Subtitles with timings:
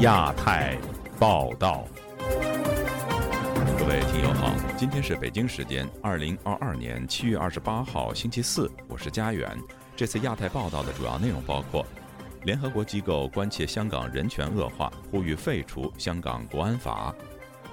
[0.00, 0.76] 亚太
[1.18, 1.86] 报道，
[3.78, 9.56] 各位听友好，今天是北京时间二零二二年七月二十八号星期四，我是佳远。
[9.96, 11.82] 这次亚太报道的主要内容包括：
[12.42, 17.14] 联合国机构关切香港人权恶化，呼吁废除香港国安法；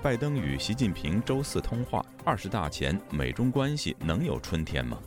[0.01, 4.97] 拜登与习近平周四通话，二十大前美中关系能有春天吗？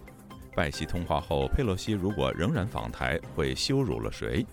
[0.55, 4.45] 拜习通话后，佩洛西如果仍然访台，会羞辱了谁？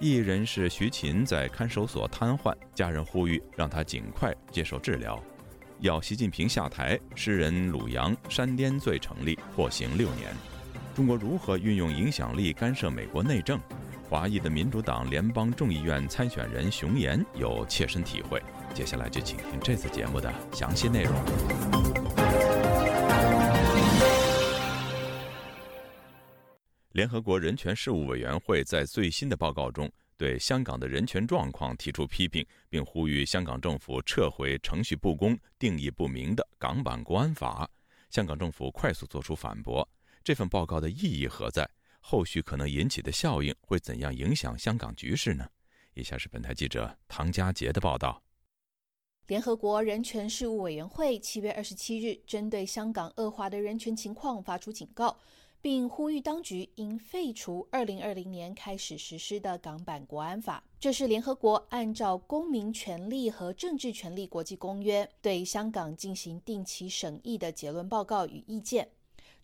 [0.00, 5.22] 艺人是徐琴在看守所瘫痪，家人呼吁让他尽快接受治疗。
[5.80, 10.34] 要习近平下台，诗人鲁阳煽颠罪成立，获刑六年。
[10.94, 13.60] 中国如何运用影响力干涉美国内政？
[14.08, 18.42] 华裔的民主党联邦众议院参选人熊岩有切身体会。
[18.72, 22.09] 接下来就请听这次节目的详细内容。
[26.92, 37.70] 联合国人权事务委员会在最新的报告中，对香港的人权状况提出批评，并呼吁香港政府撤回程序不公、定义不明的港版国安法。
[38.10, 39.88] 香港政府快速作出反驳。
[40.24, 41.68] 这份报告的意义何在？
[42.00, 45.46] 后续可能引起的效应会怎样影响香港局势呢？
[45.94, 48.20] 以下是本台记者唐佳杰的报道。
[49.28, 55.16] 联合国人权事务委员会七月二十七日针对香港恶化的人权情况发出警告。
[55.62, 60.62] 并呼吁当局应废除2020年开始实施的港版国安法。
[60.78, 68.88] 这是联合国按照《公民权利和政治权利国际公约》对香港进行定期审议的结论报告与意见。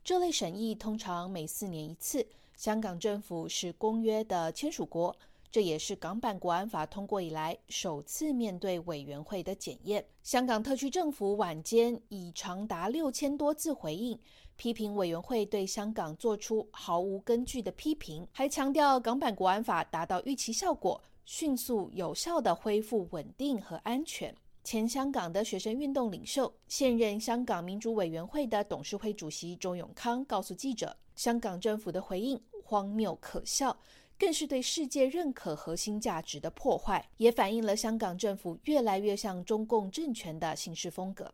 [0.02, 2.26] 这类审议通常每四年一次。
[2.56, 5.14] 香港政府是公约的签署国，
[5.50, 10.04] 这也是港版国安法通过以来首次面对委员会的检验。
[10.22, 14.18] 香港特区政府晚间以长达六千多字回应。
[14.56, 24.34] 批评委员会对香港做出毫无根据的批评，还强调港版国安法达到预期效果，迅速有效地恢复稳定和安全。
[24.64, 33.76] 前香港的学生运动领袖、现任香港民主委员会的董事会主席周永康告诉记者：“香港政府的回应荒谬可笑，
[34.18, 41.32] 更是对世界认可核心价值的破坏，也反映了香港政府越来越像中共政权的行事风格。”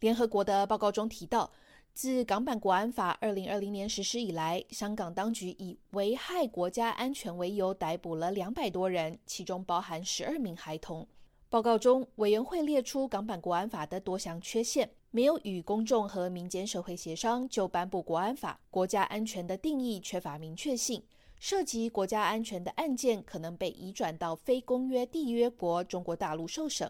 [0.00, 1.50] 联合国的报告中提到。
[1.94, 11.04] 自港版国安法二零二零年实施以来，香港当局以危害国家安全为由逮捕了两百多人，其中包含十二名孩童。
[11.48, 21.00] 报告中，委员会列出港版国安法的多项缺陷：没有与公众和民间社会协商就颁布国安法；国家安全的定义缺乏明确性；
[21.38, 26.88] 涉及国家安全的案件可能被移转到非公约缔约国中国大陆受审；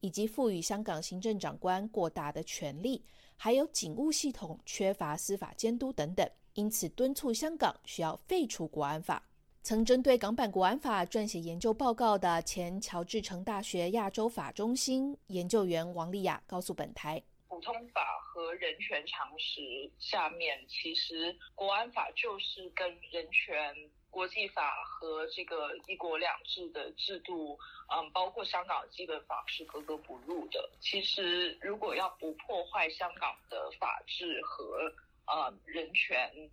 [0.00, 3.04] 以及赋予香港行政长官过大的权力。
[3.36, 9.22] 还有警务系统缺乏司法监督等等，因此敦促香港需要废除国安法。
[9.62, 23.90] 曾针对港版国安法撰写研究报告的前乔治城大学亚洲法中心研究员王丽雅告诉本台：普通法和人权常识下面，其实国安法就是跟人权。
[24.10, 27.56] 国际法和这个一国两制的制度，
[27.94, 30.68] 嗯，包括香港基本法是格格不入的。
[30.80, 34.92] 其实，如果要不破坏香港的法治和
[35.28, 36.50] 呃人权、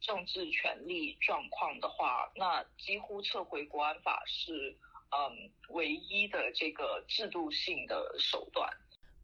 [0.00, 4.76] 政治权利状况的话，那几乎撤回国安法是
[5.12, 8.68] 嗯唯一的这个制度性的手段。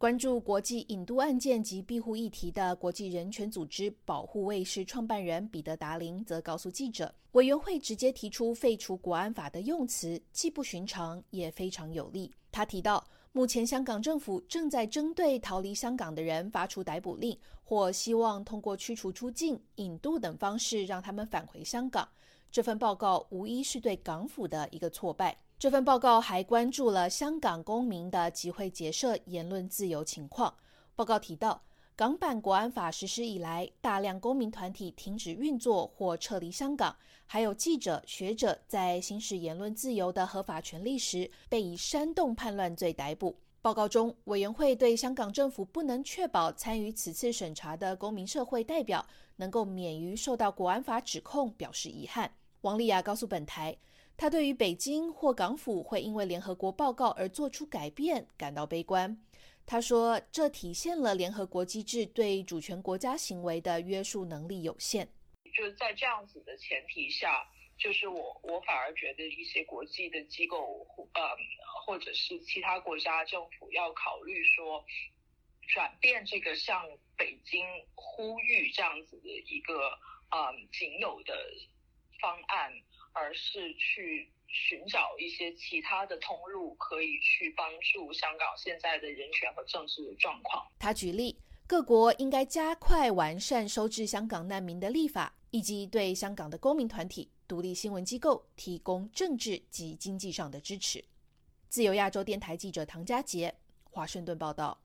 [0.04, 12.30] 关注国际引渡案件及庇护议题的国际人权组织保护卫士创办人彼得·达林则告诉记者，委员会直接提出废除国安法的用词既不寻常，也非常有利。
[12.52, 22.06] 他提到，目前香港政府正在针对逃离香港的人发出逮捕令，或希望通过驱逐出境、引渡等方式让他们返回香港。
[22.52, 25.34] 这份报告无疑是对港府的一个挫败。
[25.64, 30.54] 这份报告还关注了香港公民的集会、结社、言论自由情况。
[30.94, 31.62] 报告提到，
[31.96, 36.94] 港版国安法实施以来，大量公民团体停止运作或撤离香港，
[37.24, 43.34] 还有记者、学者在行使言论自由的合法权利时，被以煽动叛乱罪逮捕。
[43.62, 49.02] 报告中，委员会对香港政府不能确保参与此次审查的公民社会代表
[49.36, 52.30] 能够免于受到国安法指控表示遗憾。
[52.60, 53.74] 王丽雅告诉本台。
[54.16, 59.20] 他对于北京或港府会因为联合国报告而做出改变感到悲观。
[59.66, 65.08] 他说：“这体现了联合国机制对主权国家行为的约束能力有限。”
[65.56, 67.44] 就是在这样子的前提下，
[67.76, 71.22] 就是我我反而觉得一些国际的机构，呃，
[71.84, 74.84] 或者是其他国家政府要考虑说，
[75.68, 77.64] 转变这个向北京
[77.94, 79.90] 呼吁这样子的一个，
[80.30, 81.34] 嗯，仅有的。
[82.20, 82.72] 方案，
[83.14, 90.64] 而是去寻找一些其他的通路，可以去帮助香港现在的人权和政治的状况。
[90.78, 101.02] 他举例，各国应该加快完善收治香港难民的立法，以及对香港的公民团体、独立新闻机构提供政治及经济上的支持。
[101.68, 103.52] 自由亚洲电台记者唐佳杰，
[103.84, 104.80] 华盛顿报道。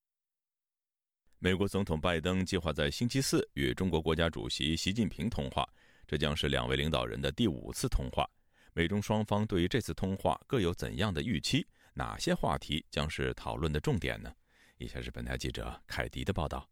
[1.41, 5.67] 美国总统拜登计划在星期四与中国国家主席习近平通话，
[6.09, 8.27] 这将是两位领导人的第五次通话。
[8.73, 11.67] 美中双方对于这次通话各有怎样的预期？
[11.93, 14.33] 哪些话题将是讨论的重点呢？
[14.79, 16.67] 以下是本台记者凯迪的报道。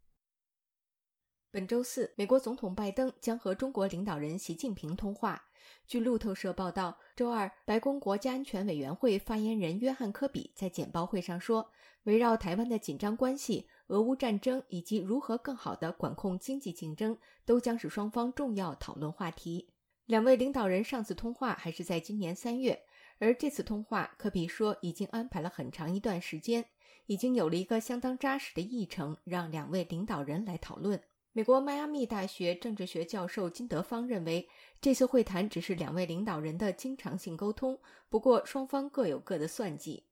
[1.50, 5.42] 本周四，美国总统拜登将和中国领导人习近平通话。
[5.86, 11.70] 据路透社报道，周二，白宫国家安全委员会发言人约翰·科比在简报会上说，
[12.02, 13.66] 围绕台湾的紧张关系。
[13.86, 17.16] 俄乌战争以及如何更好地管控经济竞争，
[17.46, 19.70] 都将是双方重要讨论话题。
[20.04, 22.78] 两位领导人上次通话还是在今年三月，
[23.18, 26.66] 而这次通话，科比说已经安排了很长一段时间，
[27.06, 31.02] 已经有了一个相当扎实的议程，让两位领导人来讨论。
[31.38, 34.48] 美国迈阿密大学政治学教授金德芳认为，
[34.80, 40.02] 这次会谈只是两位领导人的经常性沟通，不过双方各有各的算计。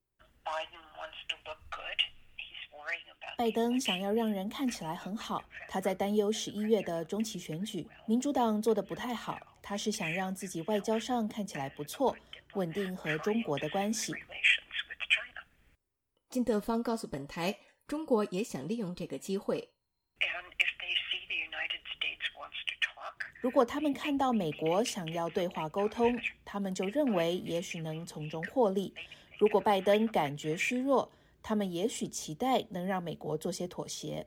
[3.36, 9.36] 拜登想要让人看起来很好，他在担忧十一月的中期选举，民主党做的不太好。
[9.60, 12.16] 他是想让自己外交上看起来不错，
[12.54, 14.14] 稳定和中国的关系。
[16.28, 17.58] 金德芳告诉本台，
[17.88, 19.72] 中国也想利用这个机会。
[23.40, 28.94] 如果他们看到美国想要对话沟通，他们就认为也许能从中获利。
[29.38, 31.12] 如果拜登感觉虚弱，
[31.42, 34.26] 他们也许期待能让美国做些妥协。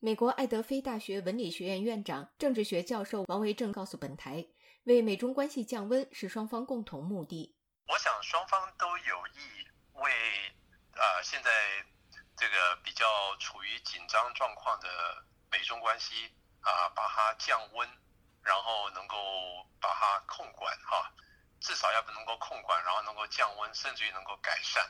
[0.00, 4.46] 美国爱德菲大学文理学院院长、政治学教授王维正告诉本台
[4.84, 7.54] ：“为美中关系降温是双方共同目的。
[7.86, 9.40] 我想双方都有意
[9.94, 10.10] 为
[10.92, 11.50] 呃现在
[12.36, 13.04] 这个比较
[13.38, 14.88] 处于紧张状况的
[15.50, 16.14] 美中关系
[16.60, 17.88] 啊，把它降温，
[18.48, 19.14] 然后能够
[19.78, 21.12] 把它控管哈，
[21.60, 24.82] 至少要不能够控管，然后能够降温，甚至于能够改善。”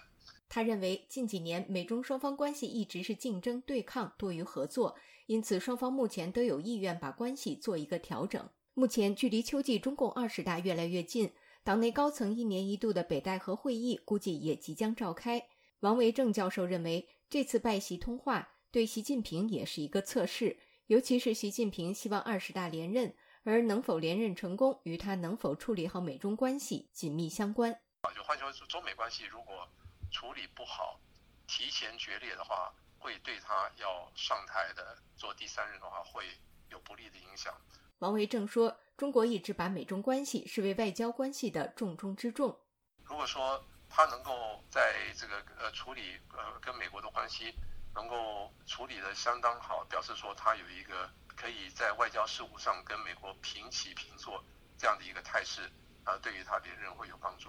[0.49, 4.97] 他认为，近几年美中双方关系一直是竞争对抗多于合作，
[5.27, 8.49] 因此双方目前都有意愿把关系做一个调整。
[8.75, 11.35] 目前距离秋季中共二十大越来越近，
[11.65, 15.49] 党内高层一年一度的北戴河会议估计也即将召开。
[15.81, 23.15] 王维正教授认为，这次拜习通话对习近平也是一个测试，尤其是习近平希望二十大连任，
[23.49, 27.73] 而能否连任成功与他能否处理好美中关系紧密相关。
[28.15, 29.67] 就换句话说，中美关系如果
[30.11, 31.01] 处理不好，
[31.47, 36.25] 提前决裂的话，会对他要上台的做第三任的话，会
[36.69, 37.55] 有不利的影响。
[38.01, 42.59] 王维正说：“中国一直把美中关系视为外交关系的重中之重。
[43.05, 47.55] 如果说他能够在这个呃处理呃跟美国的关系
[47.95, 54.43] 能够处理的相当好，表示说他有一个可以在外交事务上跟美国平起平坐
[54.77, 55.63] 这样的一个态势，
[56.03, 57.49] 啊，对于他连任会有帮助。”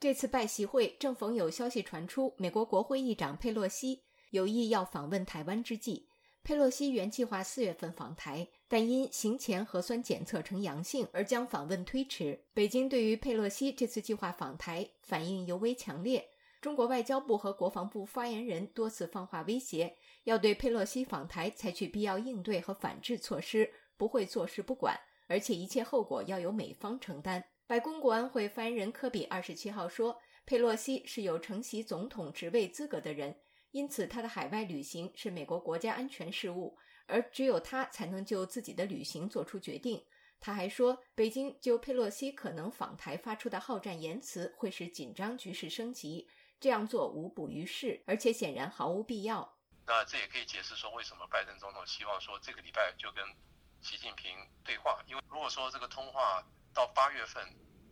[0.00, 6.08] 这次拜习会正逢有消息传出，美国国会议长佩洛西有意要访问台湾之际，
[6.44, 12.44] 佩洛西原计划四月份访台，但因行前核酸检测呈阳性而将访问推迟。
[12.54, 16.28] 北京对于佩洛西这次计划访台反应尤为强烈，
[16.60, 19.96] 中国外交部和国防部发言人多次放话威胁，
[20.28, 24.94] 要对佩洛西访台采取必要应对和反制措施，不会坐视不管，
[25.26, 27.42] 而且一切后果要由美方承担。
[27.66, 33.34] 白宫国安会发言人科比二十七号说，佩洛西是有承袭总统职位资格的人，
[33.70, 40.04] 因此他的海外旅行是美国国家安全事务，而只有他才能就自己的旅行做出决定。
[40.38, 46.28] 他还说，北京就佩洛西可能访台发出的好战言辞会使紧张局势升级，
[46.60, 49.54] 这样做无补于事，而且显然毫无必要。
[49.88, 53.24] 那这也可以解释说，为什么拜登总统希望说这个礼拜就跟
[53.82, 56.44] 习近平对话，因为如果说这个通话。
[56.74, 57.42] 到八月份，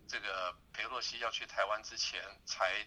[0.06, 2.86] 这个佩洛西要去台湾之前才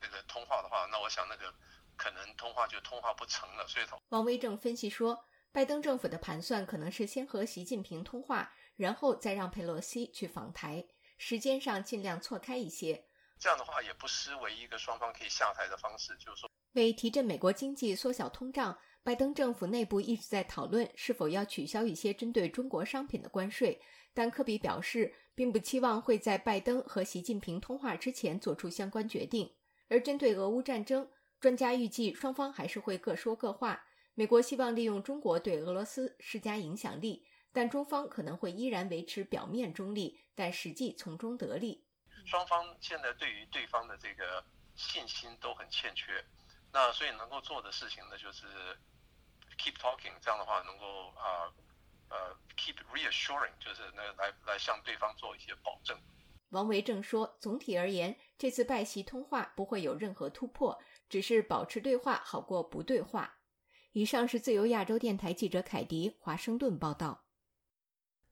[0.00, 1.52] 那个通话的话，那我想那个
[1.96, 3.66] 可能通话就通话不成了。
[3.68, 10.86] 所以，王威正分析说，拜登政府的盘算可能是先和习近平通话，然后再让佩洛西去访台，
[11.18, 13.04] 时间上尽量错开一些。
[13.38, 23.80] 这样的话也不失为一个双方可以下台的方式，就是说，为提振美国经济、缩小通胀，拜登政府内部一直在讨论是否要取消一些针对中国商品的关税，
[24.12, 25.14] 但科比表示。
[25.36, 29.52] 并不期望会在拜登和习近平通话之前做出相关决定。
[29.88, 33.84] 而针对俄乌战争，专家预计双方还是会各说各话。
[34.14, 41.84] 美国希望利用中国对俄罗斯施加影响力，但中方可能会依然维持表面中立，但实际从中得利。
[42.24, 44.44] 双方现在对于对方的这个
[44.76, 46.24] 信心都很欠缺，
[46.74, 48.46] 那所以能够做的事情呢，就是
[49.56, 51.46] keep talking，这样的话能够啊
[52.08, 55.96] 呃 keep reassuring，就是那来来向对方做一些保证。
[56.48, 60.76] 王维正说，总体而言，这次拜习通话不会有任何突破，
[61.08, 63.38] 只是保持对话好过不对话。
[63.92, 67.24] 以上是自由亚洲电台记者凯迪华盛顿报道。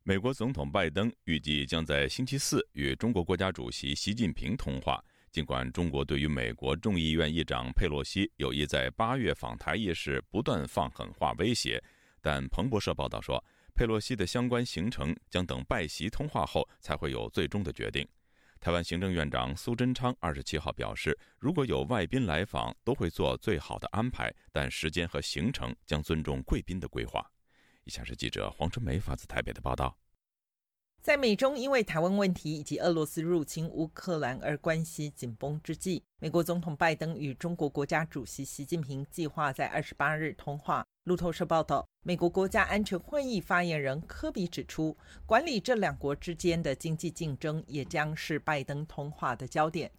[0.03, 5.01] 美国总统拜登预计将在星期四与中国国家主席习近平通话。
[5.33, 11.83] 尽管中国对于美国众议院议长佩洛西有意在八月访台一事不断放狠话威胁，
[12.21, 13.43] 但彭博社报道说，
[13.75, 18.07] 佩洛西的相关行程将等拜习通话后才会有最终的决定。
[18.61, 27.27] 台湾行政院长苏贞昌二十七号表示，如果有外宾来访，都会做最好的安排，但时间和行程将尊重贵宾的规划。
[27.85, 29.97] 以下是记者黄春梅发自台北的报道。
[31.03, 40.87] 在美中因为台湾问题以及俄罗斯入侵乌克兰而关系紧绷之际，美国总统拜登与中国国家主席习近平计划在二十八日通话。
[41.03, 49.91] 路透社报道，美国国家安全会议发言人科比指出，管理这两国之间的经济竞争也将是拜登通话的焦点。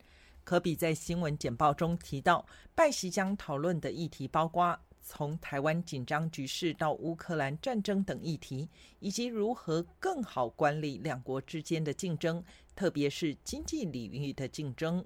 [0.45, 4.79] 科比在新闻简报中提到，拜习将讨论的议题包括。
[5.03, 8.69] 从台湾紧张局势到乌克兰战争等议题，
[8.99, 12.43] 以及如何更好管理两国之间的竞争，
[12.73, 15.05] 特别是经济领域的竞争。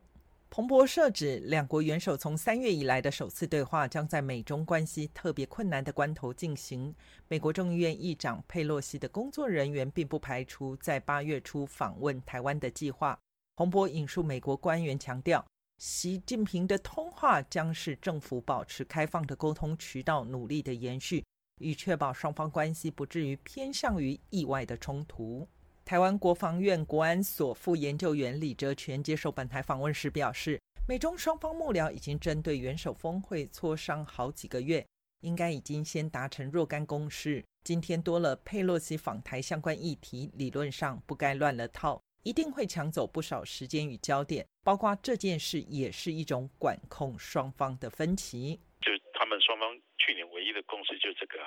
[0.50, 6.96] 彭博社指，两国元首从三月以来的首次对话将在美中关系特别困难的关头进行。
[7.28, 13.20] 美国众议院议长佩洛西的工作人员并不排除在八月初访问台湾的计划。
[13.58, 15.46] 彭博引述美国官员强调。
[15.78, 21.24] 习近平的通话将是政府保持开放的沟通渠道努力的延续，
[21.60, 25.48] 以确保双方关系不至于偏向于意外的冲突。
[25.86, 34.84] 台湾国防院国安所副研究员李哲全接受本台访问时表示，美中双方幕僚已经针对元首峰会磋商好几个月，
[35.22, 37.46] 应该已经先达成若干共识。
[37.64, 42.02] 今天多了佩洛西访台相关议题，理论上不该乱了套。
[42.28, 48.60] 一定会抢走不少时间与焦点，包括这件事也是一种管控双方的分歧。
[48.82, 51.40] 就他们双方去年唯一的共识就这个，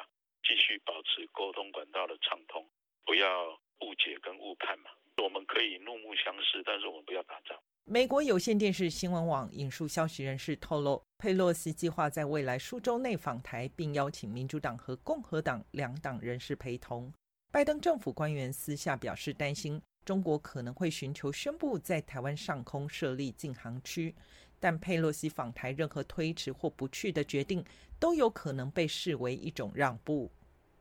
[0.42, 2.66] 继续保持沟通管道的畅通，
[3.04, 4.88] 不要误解跟误判嘛。
[5.22, 7.60] 我们可以怒目相视，但是我们不要打仗。
[7.84, 17.12] 美国有线电视新闻网引述消息人士透露，佩洛西计划在未来数周内访台，并邀请民主党和共和党两党人士陪同。
[17.52, 19.82] 拜登政府官员私下表示担心。
[20.04, 24.14] 中国可能会寻求宣布在台湾上空设立禁航区，
[24.58, 27.64] 但佩洛西访台任何推迟或不去的决定
[27.98, 30.30] 都有可能被视为一种让步。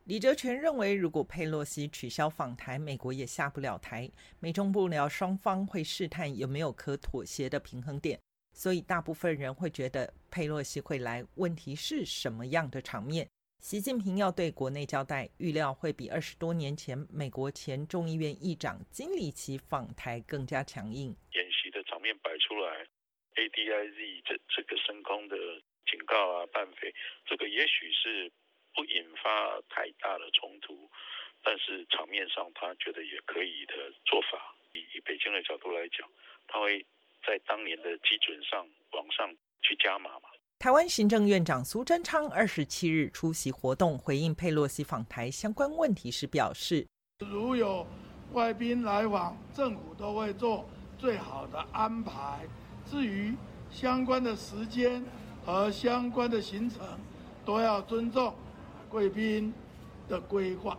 [0.05, 4.09] 李哲全认为，如果佩洛西取消访台，美国也下不了台，
[4.39, 8.19] 美中不了双方会试探有没有可妥协的平衡点，
[8.57, 11.23] 所以大部分人会觉得佩洛西会来。
[11.35, 13.27] 问题是什么样的场面？
[13.59, 21.13] 习近平要对国内交代，预料会比二十多年前美国前众议院议长金里奇访台更加强硬。
[21.33, 22.87] 演习的场面摆出来
[23.35, 25.35] ，A D I Z 这这个升空的
[25.91, 28.31] 警告啊、半飞，这个也许是
[28.73, 30.89] 不引发太大的冲突，
[31.43, 34.55] 但是场面上他觉得也可以的做法。
[34.71, 36.09] 以以北京的角度来讲，
[36.47, 36.79] 他会
[37.27, 40.29] 在当年的基准上往上去加码嘛？
[40.59, 46.85] 台湾行政院长苏贞昌二十七日出席活动，回应佩洛西访台相关问题时表示
[47.31, 47.87] ：“如有
[48.33, 52.41] 外宾来访，政府都会做最好的安排。
[52.85, 53.33] 至于
[53.71, 55.01] 相关的时间
[55.45, 56.85] 和相关的行程，
[57.45, 58.35] 都要尊重
[58.89, 59.53] 贵宾
[60.09, 60.77] 的规划。”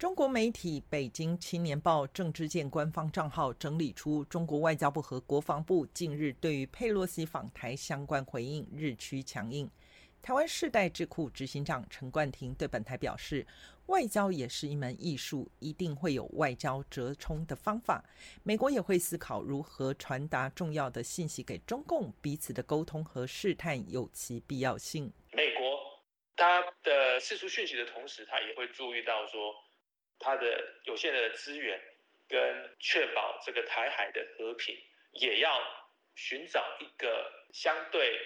[0.00, 9.70] 中国媒体《北京青年报》郑知健官方账号整理出中国外交部和国防部近日对于佩洛西访台相关回应日趋强硬。
[10.22, 13.46] 台湾世代智库执行长陈冠廷对本台表示
[13.88, 18.02] ：“外交也是一门艺术，一定会有外交折冲的方法。
[18.42, 25.12] 美国也会思考如何传达重要的信息给中共，彼此的沟通和试探有其必要性。
[25.34, 25.62] 美国
[26.38, 29.54] 他的释出讯息的同时，他也会注意到说。”
[30.20, 30.44] 它的
[30.84, 31.80] 有限的资源，
[32.28, 32.38] 跟
[32.78, 34.76] 确保这个台海的和平，
[35.14, 35.50] 也要
[36.14, 38.16] 寻找一个相对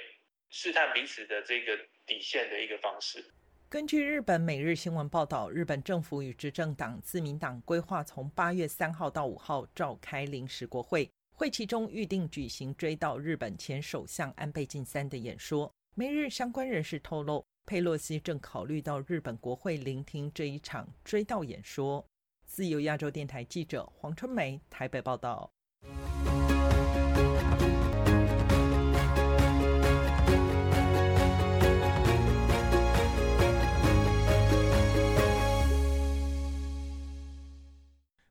[0.51, 3.25] 试探彼此的这个底线的一个方式。
[3.71, 15.73] 根据日本每日新闻报道，日本政府与执政党自民党规划从八月三号到五号召开临时国会，会期中预定举行追悼日本前首相安倍晋三的演说。
[15.95, 17.45] 每日相关人士透露。
[17.67, 22.07] 佩洛西正考虑到日本国会聆听这一场追悼演说。
[22.45, 25.51] 自由亚洲电台记者黄春梅台北报道。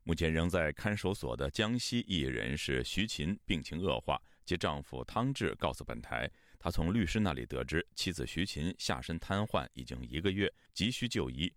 [0.03, 6.29] 目前仍在看守所的江西艺人是徐琴病情恶化，其丈夫汤志告诉本台，
[6.63, 11.53] 他从律师那里得知妻子徐琴下身瘫痪已经一个月，急需就医。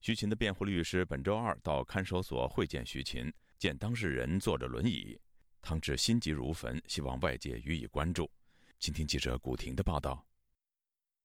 [0.00, 5.16] 徐琴的辩护律师本周二到看守所会见徐琴，见当事人坐着轮椅，
[5.62, 8.28] 汤志心急如焚，希望外界予以关注。
[8.80, 10.26] 请听记者古婷的报道：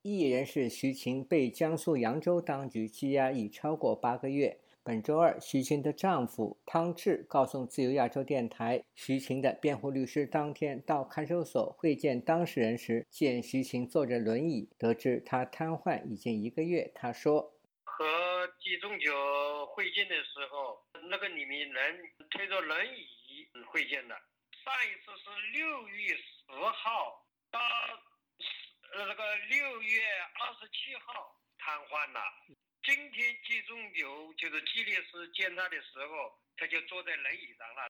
[0.04, 4.60] 艺人是徐琴被江苏扬州当局羁押已超过八个月。
[4.86, 16.92] 本周二，徐晴的丈夫汤志告诉自由亚洲电台，徐晴的辩护律师当天到看守所会见当事人时，见徐晴坐着轮椅，得知她瘫痪已经一个月。
[16.94, 17.54] 他说
[17.88, 18.06] ：“和
[18.60, 22.00] 季中九会见的时候，那个里面人
[22.30, 24.14] 推着轮椅会见的。
[24.66, 27.58] 上一次是六月十号到
[28.92, 30.02] 呃那个六月
[30.42, 32.20] 二十七号瘫痪了。”
[32.86, 37.90] 今天季中九就是季律师见他的时候，他就坐在轮椅上了。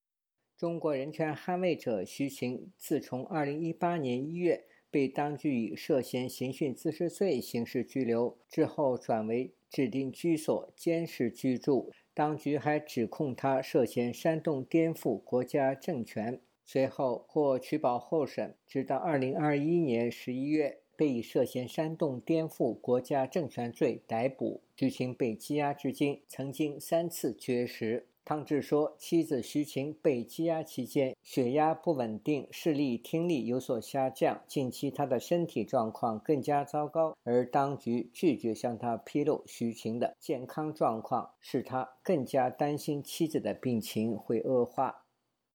[0.56, 11.92] 中国人权捍卫者徐晴，自从2018年1月被当局以涉嫌刑讯滋事罪刑事拘留之后，转为指定居所监视居住。
[12.14, 20.83] 当局还指控他涉嫌煽动颠覆国家政权，随后获取保候审，直到2021年11月。
[20.96, 28.08] 被以涉嫌煽动颠覆国家政权罪逮捕，徐晴被羁押至今，曾经三次绝食。
[28.26, 45.04] 汤志说，妻子徐晴被羁押期间血压不稳定，视力、听力有所下降，近期她的身体状况更加糟糕，而当局拒绝向他披露徐晴的健康状况，使他更加担心妻子的病情会恶化。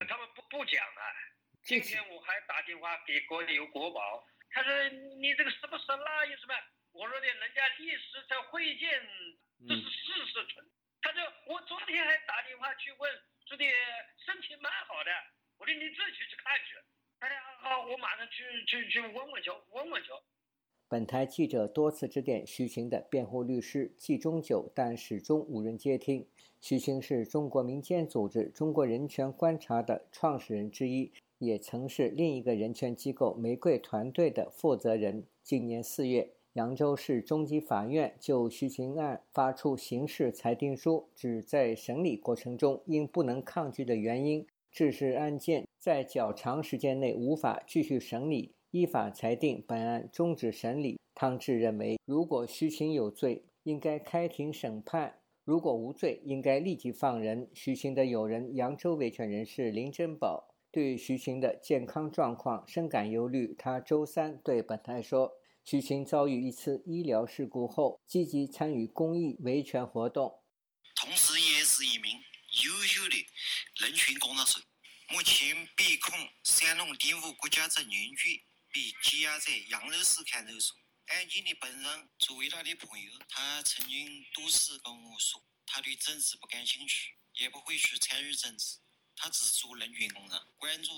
[0.00, 1.02] 他们不不讲啊！
[1.62, 4.00] 今天我还打电话给国有国保。
[4.50, 4.72] 他说
[5.20, 6.54] ：“你这个是不是那有什么？”
[6.92, 8.88] 我说的，人家律师在会见，
[9.68, 10.66] 这是事实存。
[11.00, 13.10] 他说：“我昨天还打电话去问，
[13.46, 13.64] 说的
[14.24, 15.10] 身体蛮好的。”
[15.58, 16.74] 我说：“你自己去看去。”
[17.20, 20.10] 他说：“好，我马上去去去问问去，问问去。”
[20.88, 26.26] 本台记者多次致电徐晴的辩护律师季中久，但始终无人接听。
[26.60, 31.12] 徐晴是中国民间组织“中国人权观察”的创始人之一。
[31.38, 35.24] 也曾是另一个人权机构“玫瑰团队”的负责人。
[35.42, 50.98] 今年四月，扬州市中级法院就徐晴案发出刑事裁定书，指在审理过程中因不能抗拒的原因，致使案件在较长时间内无法继续审理，依法裁定本案终止审理。
[51.14, 55.12] 汤志认为，如果徐晴有罪，应该开庭审判；
[55.44, 57.48] 如果无罪，应该立即放人。
[57.54, 60.47] 徐晴的友人、扬州维权人士林珍宝。
[60.70, 63.54] 对徐晴的健康状况深感忧虑。
[63.58, 65.32] 他周三对本台说
[65.64, 70.42] ：“徐晴遭遇一次医疗事故后，积极参与公益维权活动，
[70.94, 72.20] 同时也是一名
[72.64, 73.26] 优秀的
[73.76, 74.60] 人权工作者。
[75.10, 80.76] 目前被控煽动颠覆国家政权罪，被羁押在扬州市看守所。
[81.06, 88.76] 案件的本人作为他的朋友，他曾经多次跟我说，他对政治不感兴趣，也不会去参与政治。”
[89.20, 90.92] 他只做人权工作，关注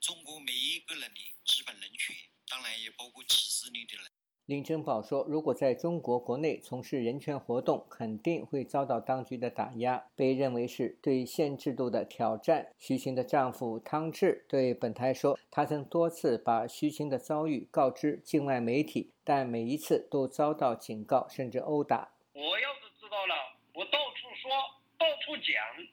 [0.00, 2.16] 中国每一个人的基本人权，
[2.48, 4.10] 当然也包括歧视你的人。
[4.46, 22.10] 林珍宝说：“如果在中国国内从事人权活动，肯定会遭到当局的打压，被认为是对现制度的挑战。”徐晴的丈夫汤志对本台说：“他曾多次把徐晴的遭遇告知境外媒体，但每一次都遭到警告，甚至殴打。
[22.32, 23.34] 我要是知道了，
[23.74, 24.50] 我到处说，
[24.98, 25.86] 到处讲。”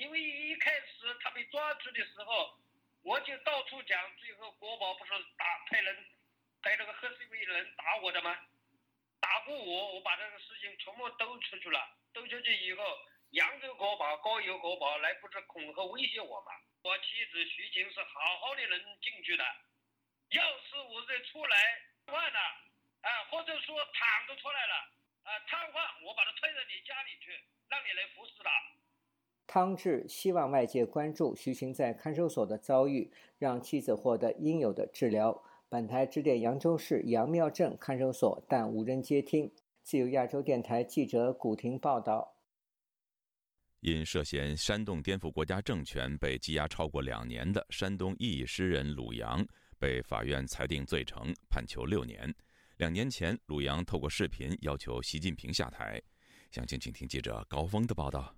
[0.00, 2.58] 因为一开始他被抓住的时候，
[3.02, 5.94] 我就到处讲，最后国宝不是打派人
[6.62, 8.34] 派那个黑社会人打我的吗？
[9.20, 11.98] 打过我，我把这个事情全部都出去了。
[12.14, 12.82] 都出去以后，
[13.32, 16.52] 扬州国宝、高邮国宝来不是恐吓威胁我吗？
[16.82, 19.44] 我妻子徐晴是好好的人进去的，
[20.30, 21.56] 要是我再出来
[22.06, 22.40] 瘫痪了，
[23.02, 24.74] 啊，或者说躺着出来了，
[25.24, 28.50] 啊，瘫痪，我把他推到你家里去，让你来服侍他。
[29.52, 35.42] 汤志希望外界关注徐晴在看守所的遭遇，让妻子获得应有的治疗。
[35.68, 39.50] 本台致电扬州市杨庙镇看守所，但无人接听。
[39.82, 42.36] 自由亚洲电台记者古婷报道：
[43.80, 49.44] 因涉嫌煽动颠覆国家政权被羁押超过两年的山东异议诗人鲁阳，
[49.80, 52.32] 被法院裁定罪成，判囚六年。
[52.76, 56.00] 两年前，鲁阳透过视频要求习近平下台。
[56.52, 58.36] 详情，请听记者高峰的报道。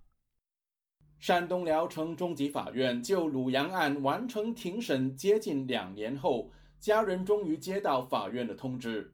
[1.23, 9.09] 山东聊城中级法院就鲁阳案完成庭审接近两年后，家人终于接到法院的通知。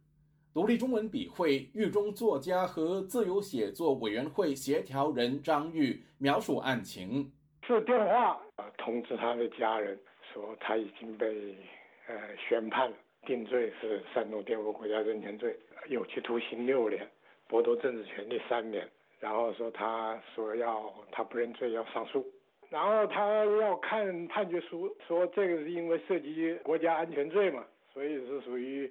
[0.55, 7.31] 独立中文笔会狱中作家和自由写作委员会协调人张玉描述案情：
[7.67, 8.41] 是电话
[8.79, 10.01] 通知他的家人
[10.33, 11.55] 说他已经被
[12.07, 12.91] 呃宣判
[13.27, 15.55] 定罪是煽动颠覆国家政权罪，
[15.91, 17.07] 有期徒刑六年，
[17.51, 18.89] 剥夺政治权利三年。
[19.21, 22.25] 然后说，他说要他不认罪要上诉，
[22.71, 28.91] 然后他要看判决书，说这个是因为涉及国家安全罪嘛，所以是属于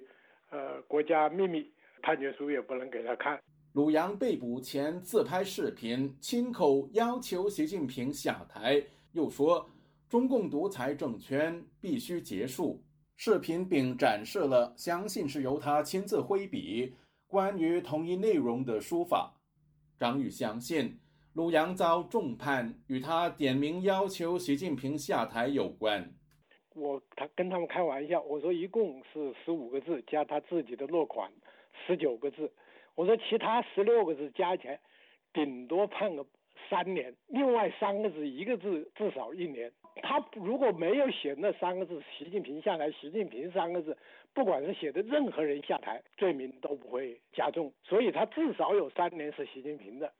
[0.50, 1.70] 呃国家秘密，
[2.02, 3.40] 判决书也不能给他看。
[3.72, 9.66] 鲁阳被捕前自拍视频，亲口要求习近平下台，又说
[10.08, 12.82] 中共独裁政权必须结束。
[13.16, 16.94] 视频并展示了相信是由他亲自挥笔
[17.26, 19.32] 关于同一内容的书法。
[19.98, 20.96] 张宇相信，
[21.34, 26.08] 鲁阳遭重判与他点名要求习近平下台有关。
[26.74, 31.28] 我他跟他们开玩笑，我说一共是十五个字加他自己的落款
[31.84, 32.52] 十九个字，
[32.94, 34.78] 我说其他十六个字加起来
[35.32, 36.24] 顶多判个
[36.70, 39.72] 三年，另外三个字一个字至少一年。
[40.02, 43.96] 他如果没有写那三个字“习近平下台”，习近平三个字，
[44.34, 47.72] 不管是写的任何人下台，罪名都不会加重。
[47.84, 50.12] 所以他至少有三年是习近平的。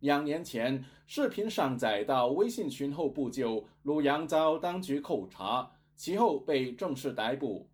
[0.00, 7.66] 两年前，视频上载到微信群后不久，鲁阳遭当局扣查，其后被正式逮捕。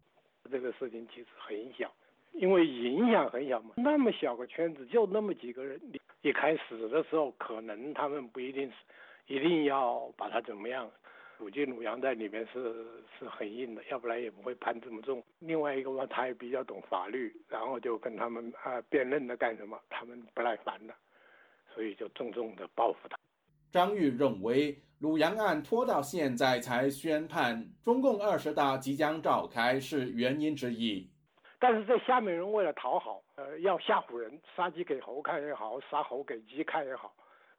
[0.50, 1.92] 这个事情其实很小，
[2.32, 5.80] 因为影响很小嘛，那么小个圈子，就那么几个人。
[6.22, 8.74] 一开始的时候，可能他们不一定是
[9.32, 10.90] 一定要把他怎么样。
[11.38, 12.86] 估计鲁阳在里面是
[13.18, 15.22] 是很硬的，要不然也不会判这么重。
[15.38, 20.94] 另外一个嘛，他也比较懂法律，然后就跟他们啊辩论的干什么，他们不耐烦了，
[21.74, 23.16] 所以就重重的报复他。
[23.70, 31.06] 张玉认为，鲁阳案拖到现在才宣判，中共二十大即将召开是原因之一。
[31.58, 37.14] 但是这下面人为了讨好，呃，要吓唬人，杀鸡给猴看也好，杀猴给鸡看也好，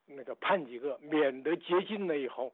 [0.07, 2.51] 那个判几个，免得接近了以后。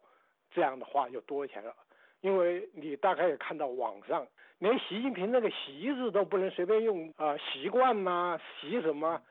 [0.54, 1.76] 这样的话就多起来了，
[2.22, 4.26] 因为你大概也看到网上，
[4.60, 9.22] 连习近平那个“习”字都不能随便用啊，习惯呐，习什么，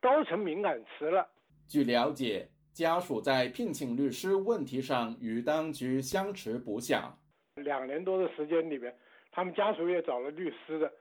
[0.00, 1.26] 都成敏感词了。
[1.68, 7.16] 据了解，家属在聘请律师问题上与当局相持不下。
[7.62, 8.94] 两年多的时间里面，
[9.30, 10.92] 他们家属也找了律师的，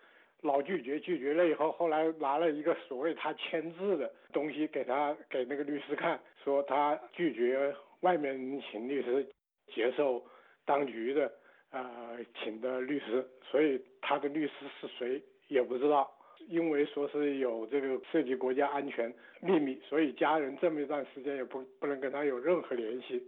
[0.42, 9.28] 老拒绝，拒绝了以后，后来拿了一个所谓他签字的东西给他给那个律师看，说他拒绝外面请律师。
[9.68, 10.24] 接受
[10.66, 11.32] 当局的
[11.72, 16.10] 呃请的律师，所以他的律师是谁也不知道，
[16.48, 23.22] 因为说是有这个涉及国家安全秘密，所以家人这么一段时间也不不能跟他有任何联系。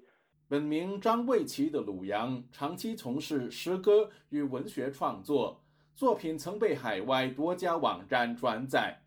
[0.48, 5.64] 本名张卫奇的鲁阳长期从事诗歌与文学创作，
[5.96, 9.02] 作品曾被海外多家网站转载。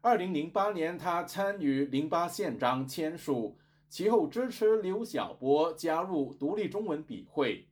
[0.00, 3.56] 二零零八年，他参与零八宪章签署。
[3.94, 7.64] 其后支持刘晓波加入独立中文笔会。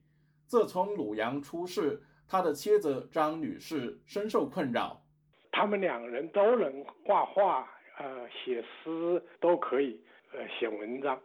[0.47, 5.03] 自从鲁阳出事，他的妻子张女士深受困扰。
[5.51, 10.01] 他们两人都能画画，呃，写诗都可以，
[10.33, 11.21] 呃，写文章。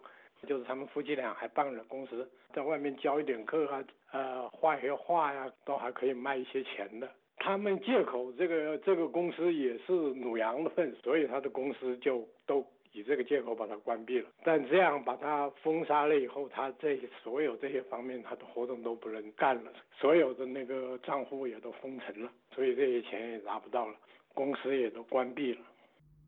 [0.48, 3.84] 就是他们夫妻俩还办了公司，在外面教一点课啊，
[4.14, 7.08] 呃，画一些画呀，都还可以卖一些钱的。
[7.38, 12.66] 他们借口这个这个公司也是鲁阳的份，所以他的公司就都。
[12.93, 23.95] 以这个借口把它关闭了，但这样把它封杀了以后，他这所有这些方面他的活动都不能干了，所有的那个账户也都封存了，所以这些钱也拿不到了，
[24.34, 25.60] 公司也都关闭了。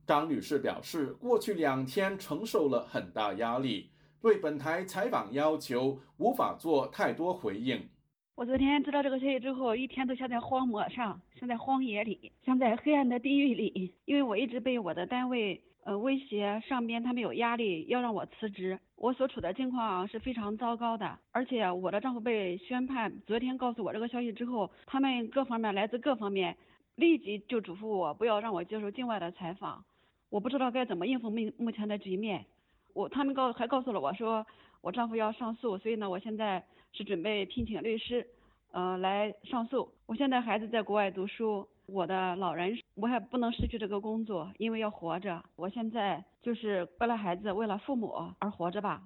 [0.05, 3.89] 张女士表示，过去两天承受了很大压力，
[4.21, 7.87] 对本台采访要求无法做太多回应。
[8.35, 15.61] 我昨天知道这个消息之后，一天都像在荒漠上，像在荒野里，像在黑暗的地狱里，因为我一直被我的单位。
[15.89, 23.11] 呃，威胁上边他们有压力要让我辞职，我所处的境况是非常糟糕的，而且我的丈夫被宣判。
[23.25, 26.55] 昨天告诉我这个消息之后，他们各方面来自各方面，
[26.93, 29.83] 立即就嘱咐我不要让我接受境外的采访。
[30.29, 32.45] 我不知道该怎么应付目目前的局面。
[32.93, 34.45] 我他们告还告诉了我说，
[34.81, 38.27] 我丈夫要上诉，所以呢，我现在是准备聘请律师，
[38.73, 39.91] 呃，来上诉。
[40.05, 41.67] 我现在孩子在国外读书。
[41.91, 45.43] 我的老人，我也不能失去这个工作，因为要活着。
[45.55, 49.03] 我现在就是为了孩子，为了父母而活着吧。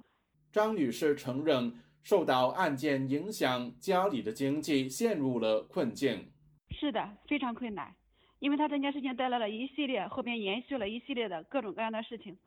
[0.51, 6.29] 张女士承认受到案件影响，家里的经济陷入了困境。
[6.69, 7.95] 是的，非常困难，
[8.39, 12.37] 因为他这件事情带来了一系列，后边延续了一系列的各种各样的事情。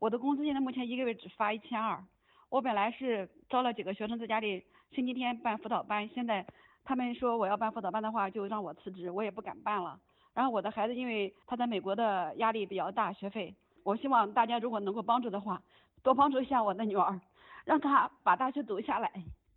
[0.00, 2.02] 我的工资现在目前一个月只发一千二，
[2.48, 6.46] 我本来是招了几个学生在家里星期天办辅导班，现在
[6.84, 9.98] 他们说我要办辅导班的话，就让我辞职，我也不敢办了。
[10.34, 15.62] 然后我的孩子因为他在美国的压力比较大，学费，我希望大家如果能够帮助的话，
[16.02, 17.20] 多帮助一下我的女儿，
[17.64, 19.12] 让她把大学读下来，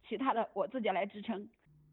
[0.07, 1.47] 其他的我自己来支撑。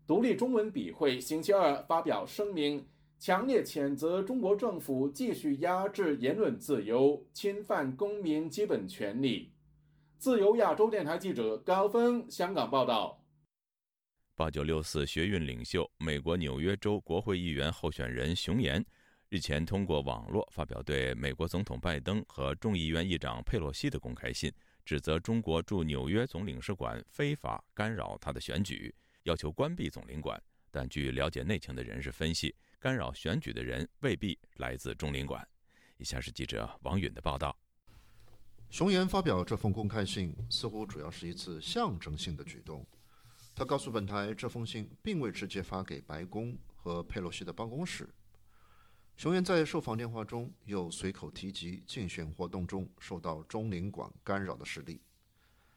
[0.06, 2.84] 独立中文笔会星期二发表声明，
[3.18, 9.52] 强烈谴责中国政府继续压制言论自由，侵犯公民基本权利。
[10.18, 13.21] 自由亚洲电台记者高峰香港报道。
[14.34, 18.84] 八九六四学运领袖、美国纽约州国会议员候选人熊岩
[19.28, 24.50] 日前通过网络发表对美国总统拜登和众议院议长佩洛西的公开信，
[24.86, 30.42] 指责中国驻纽约总领事馆非法干扰他的选举，要求关闭总领馆。
[30.70, 35.46] 但据了解内情的人士分析，干扰选举的人未必来自中领馆。
[35.98, 37.54] 以下是记者王允的报道。
[38.70, 42.86] 熊岩发表这封公开信，似乎主要是一次象征性的举动。
[43.54, 48.08] 他告诉本台，这封信并未直接发给白宫和佩洛西的办公室。
[49.16, 55.00] 熊岩在受访电话中又随口提及竞选活动中受到中领馆干扰的事例。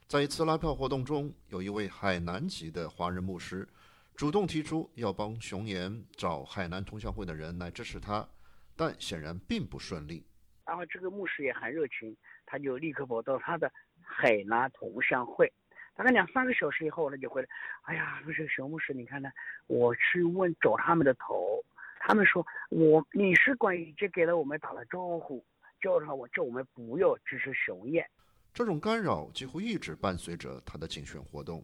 [0.08, 3.68] 在一次拉票活动中，有一位海南籍的华人牧师
[4.16, 8.28] 主动提出要帮熊岩找海南同乡会的人来支持他，
[8.76, 10.26] 但显然并不顺利。
[10.66, 15.52] 然后这个牧师也很热情，他就立刻跑到他的海南同乡会。
[15.96, 17.48] 大概两三个小时以后，他就回来。
[17.84, 19.32] 哎呀，不是熊牧师，你看呢？
[19.68, 21.64] 我去问找他们的头，
[22.02, 25.44] 他们说我领事馆已经给了我们打了招呼，
[25.82, 28.06] 叫他我叫我们不要支持熊燕。
[28.54, 31.64] 这种干扰几乎一直伴随着他的竞选活动。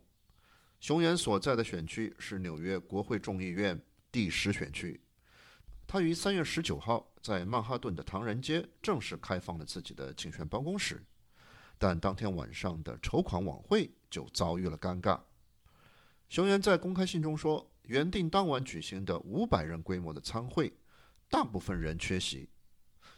[0.79, 3.79] 熊岩所在的选区是纽约国会众议院
[4.11, 4.99] 第十选区，
[5.85, 11.03] 他于三月十九号在曼哈顿的唐人街正式开放了自己的竞选办公室。
[11.81, 15.19] 但当天晚上的筹款晚会就遭遇了尴尬。
[16.29, 20.71] 熊原在公开信中说，原定当晚举行的五百人规模的参会，
[21.27, 22.47] 大部分人缺席。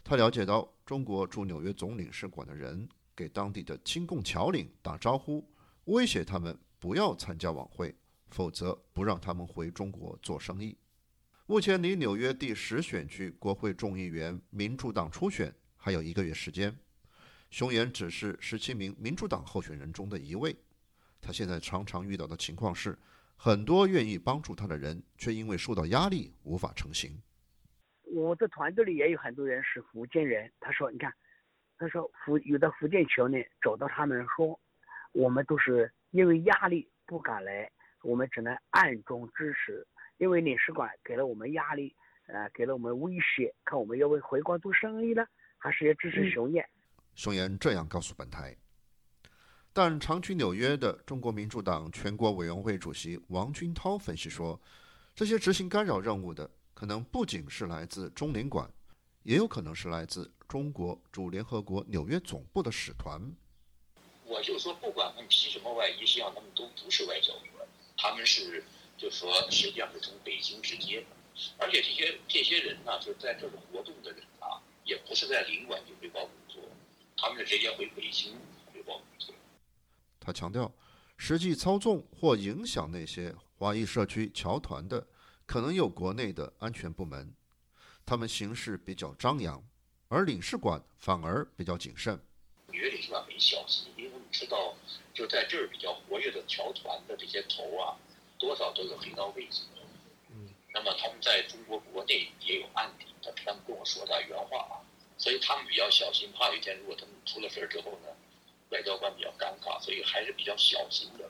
[0.02, 5.46] 他了解到，中国驻纽约总领事馆的人给当地的亲共侨领打招呼，
[5.84, 7.94] 威胁他们不要参加晚会，
[8.30, 10.74] 否则不让他们回中国做生意。
[11.44, 16.74] 目前离纽约第十选区国会众议员民主党初选还有一个月时间。
[17.54, 20.56] 熊岩只是十七名民主党候选人中的一位，
[21.20, 22.98] 他现在常常遇到的情况是，
[23.36, 27.12] 很多愿意帮助他的人，却因为受到压力无法成行。
[28.02, 31.14] 我的团队里也有很多人是福建人，他说：“你看，
[31.78, 34.58] 他说福有的福建球呢找到他们说，
[35.12, 37.70] 我们都是因为压力不敢来，
[38.02, 39.86] 我们只能暗中支持，
[40.16, 41.94] 因为领事馆给了我们压力，
[42.26, 45.24] 呃，给了我们威胁，看我们要为回国做生意呢，
[45.56, 46.68] 还是要支持熊燕。”
[47.14, 48.56] 熊岩这样告诉本台，
[49.72, 54.60] 但常居纽约的中国民主党全国委员会主席王军涛分析说，
[55.14, 58.68] 这些执行干扰任务的可能不仅是来自中领馆，
[59.22, 63.20] 也有可能是来自中国驻联合国纽约总部的使团。
[64.24, 68.64] 我就说，不管他们披什么外衣，实际上他们都不是外交官，他们是
[68.96, 71.06] 就说实际上是从北京直接的，
[71.58, 76.28] 而且这些这些人呢，就是在这种活动的人啊，也不是在领馆就汇报。
[77.26, 78.36] 他们直接回北京
[78.70, 79.00] 汇报。
[80.20, 80.70] 他强调，
[81.16, 85.06] 实际操纵或影响那些华裔社区侨团的，
[85.46, 87.34] 可能有国内的安全部门，
[88.04, 89.62] 他们行事比较张扬，
[90.08, 92.20] 而领事馆反而比较谨慎。
[92.68, 94.74] 纽约领事馆很小心，因为我们知道，
[95.14, 97.96] 就在这儿比较活跃的侨团的这些头啊，
[98.38, 99.64] 多少都有黑道背景。
[100.28, 104.84] 嗯，那么他们在中国国内也有案底，他他们跟我说的原话啊。
[105.24, 108.08] 所以他们比较小心，怕有一天如果他们出了事儿之后呢，
[108.68, 111.26] 外交官比较尴尬，所以还是比较小心的。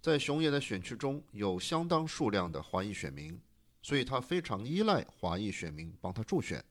[0.00, 3.38] 在熊野的选区中有相当数量的华裔选民，
[3.82, 6.64] 所以他非常依赖华裔选民帮他助选。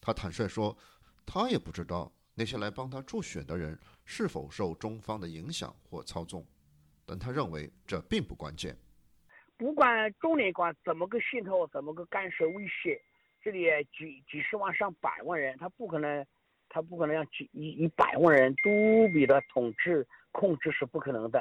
[0.00, 0.76] 他坦率说，
[1.24, 6.44] 他也不知道那些来帮他助选的人是否受中方的影响或操纵，
[7.04, 8.76] 但他认为这并不关键。
[9.56, 13.00] 不管中联官怎么个渗透，怎么个干涉威胁。
[13.46, 13.64] 这里
[13.96, 16.26] 几几十万上百万人，他不可能，
[16.68, 21.40] 他不可能让几一一百万人都比他统治控制是不可能的。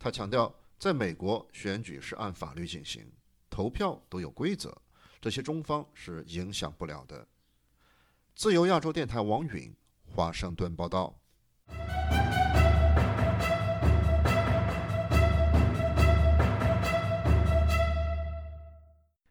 [0.00, 3.08] 他强调，在美国选举是按法律进行，
[3.48, 4.76] 投票都有规则，
[5.20, 7.24] 这些中方是影响不了的。
[8.34, 9.72] 自由亚洲电台王允
[10.12, 11.16] 华盛顿报道。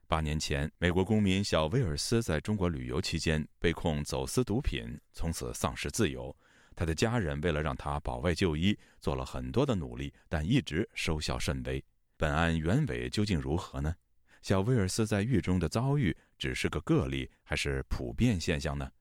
[0.07, 6.35] 八年前，美国公民小威尔斯在中国旅游期间被控走私毒品，从此丧失自由。
[6.75, 11.83] 他的家人为了让他保外就医，做了很多的努力，但一直收效甚微。
[12.17, 13.95] 本案原委究竟如何呢？
[14.41, 18.91] 小威尔斯在狱中的遭遇只是个个例，还是普遍现象呢？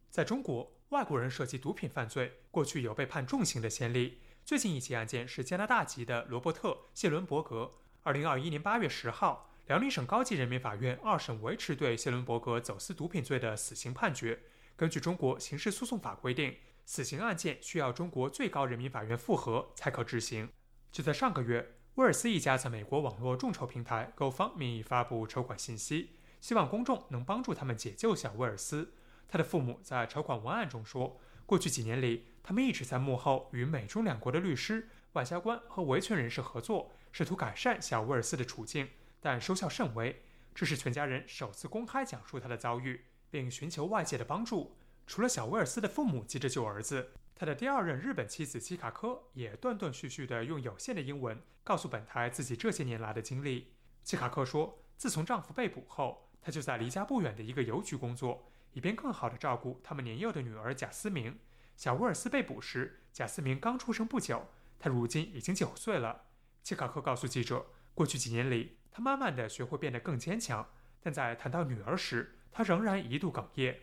[0.09, 4.17] 在中国，外国人涉及毒品犯罪，过去有被判重刑的先例。
[4.45, 7.71] 最近一起案件是加拿大籍的罗伯特·谢伦伯格。
[8.01, 14.37] 二零二一年八月十号，辽宁省高级人民法院二审维持对谢伦伯格走私毒品罪的死刑判决。
[14.75, 20.49] 根据中国刑事诉讼法规定，死刑案件需要中国最高人民法院复核才可执行。
[20.91, 21.75] 就在上个月。
[21.95, 28.95] 威尔斯一家在美国网络众筹平台 GoFundMe 发布筹款信息，希望公众能帮助他们解救小威尔斯。
[29.27, 38.87] 他的父母在筹款文案中说，过去几年里，他们一直在幕后与美中两国的律师、外交官和维权人士合作，试图改善小威尔斯的处境，
[39.19, 40.23] 但收效甚微。
[40.55, 44.75] 这是全家人首次公开讲述他的遭遇，并寻求外界的帮助。
[45.05, 47.11] 除了小威尔斯的父母急着救儿子。
[47.35, 53.73] 他的第二任日本妻子基卡科也断断续续地用有限的英文告诉本台自己这些年来的经历。
[54.03, 61.39] 基卡科说，自从丈夫被捕后，她就在离家不远的一个邮局工作，以便更好地照顾他们年幼的女儿贾思明。
[61.75, 64.45] 小威尔斯被捕时，贾思明刚出生不久，
[64.77, 66.25] 他如今已经九岁了。
[66.61, 70.67] 基卡克告诉记者，过去几年里，他慢慢地学会变得更坚强，
[71.01, 73.75] 但在谈到女儿时，他仍然一度哽咽。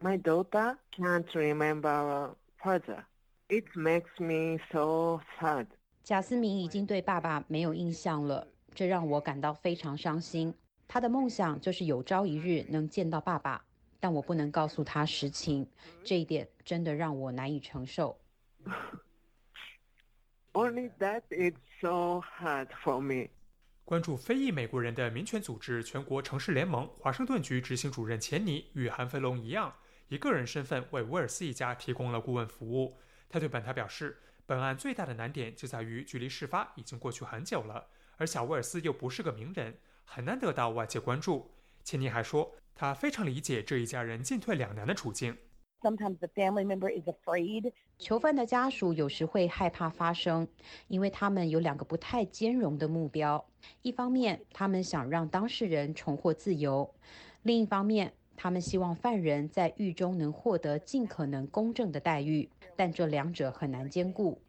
[0.00, 2.34] My daughter can't remember.
[2.60, 3.04] Father,
[3.48, 5.66] it makes me so sad.
[6.04, 10.54] 贾思明已经对爸爸没有印象了，这让我感到非常伤心。
[10.86, 13.64] 他的梦想就是有朝一日能见到爸爸，
[14.00, 15.66] 但我不能告诉他实情，
[16.04, 18.18] 这一点真的让我难以承受。
[20.52, 23.30] Only that it's so hard for me.
[23.84, 29.74] 关注非裔美国人的民权组织全国城市联盟华盛顿局执行主任钱尼与韩飞龙一样。
[30.08, 32.98] 以个人身份为威尔斯一家提供了顾问服务。
[33.28, 41.50] 他对本台表示，本案最大的难点就在于距离事发已经过去很久了，而小威尔斯又不是个名人，很难得到外界关注。
[41.84, 45.36] 钱尼还说，他非常理解这一家人进退两难的处境。
[45.82, 47.72] Sometimes the family member is afraid。
[47.98, 50.46] 囚犯的家属有时会害怕发声，
[50.86, 53.44] 因为他们有两个不太兼容的目标：
[53.82, 56.88] 一方面，他们想让当事人重获自由；
[57.42, 58.14] 另一方面。
[58.40, 64.40] 他们希望犯人在狱中能获得尽可能公正的待遇，但这两者很难兼顾。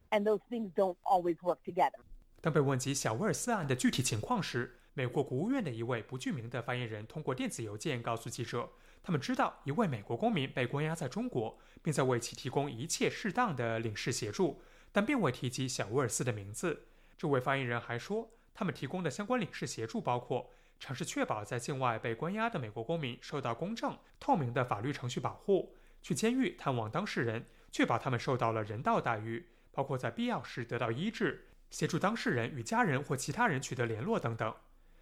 [2.41, 8.69] 当被问及小威尔斯案的具体情况时，美国国务院的一位不具名的发言人通过电子邮件告诉记者，
[9.01, 16.87] 他们知道一位美国公民被关押在中国，并在为其提供一切适当的领事协助，但并未提及小威尔斯的名字。
[17.17, 20.49] 这位发言人还说，他们提供的相关领事协助包括。
[20.81, 34.53] 尝试确保在境外被关押的美国公民受到公正、透明的法律程序保护；去监狱探望当事人，确保他们受到了人道待遇，包括在必要时得到医治；协助当事人与家人或其他人取得联络等等。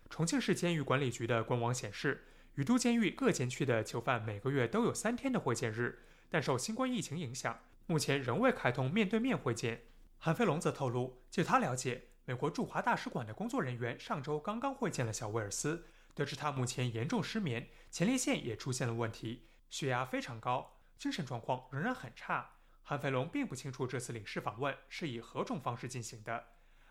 [0.10, 6.00] 重庆市监狱管理局的官网显示，雨都监狱各监区的囚犯每个月都有三天的会见日，
[6.30, 9.84] 但受新冠疫情影响，目前仍未开通面对面会见。
[10.18, 12.06] 韩飞龙则透露，据他了解。
[12.26, 22.50] 美国驻华大使馆的工作人员上周刚刚会见了小威尔斯，得知他目前严重失眠，前列腺也出现了问题，血压非常高，精神状况仍然很差。
[22.84, 26.44] 韩飞龙并不清楚这次领事访问是以何种方式进行的。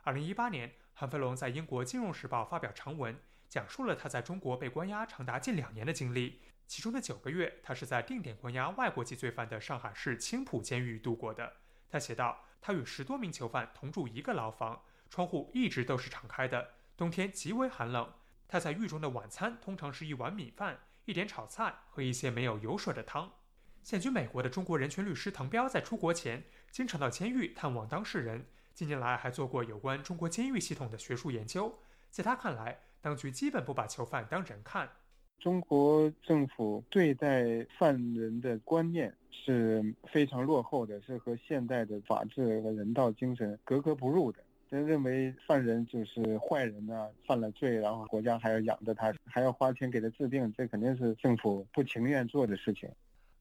[0.05, 3.15] 二零一八年，韩飞龙在英国《金融时报》发表长文，
[3.51, 6.41] 讲述了他在中国被关押长达近两年的经历。
[6.67, 11.53] 其中的九个月，他是在定点关押外国籍罪犯的上海市青浦监狱度过的。
[11.91, 18.11] 他写道：“他与十多名囚犯同住一个牢房，窗户一直都是敞开的，冬天极为寒冷。
[18.49, 23.31] 他在狱中的晚餐通常是一碗米饭、一点炒菜和一些没有油水的汤。”
[23.85, 28.47] 现居美国的中国人权律师滕彪在出国前经常到监狱探望当事人，
[28.77, 31.73] 近年来还做过有关中国监狱系统的学术研究。
[32.11, 34.87] 在他看来，当局基本不把囚犯当人看。
[35.39, 44.41] 中国政府对待犯人的观念是非常落后的，是和现代的法治和人道精神格格不入的。
[44.71, 52.91] 真认为犯人就是坏人呢，犯了罪，然后国家还要养着他，还要花钱给他治病，这肯定是政府不情愿做的事情。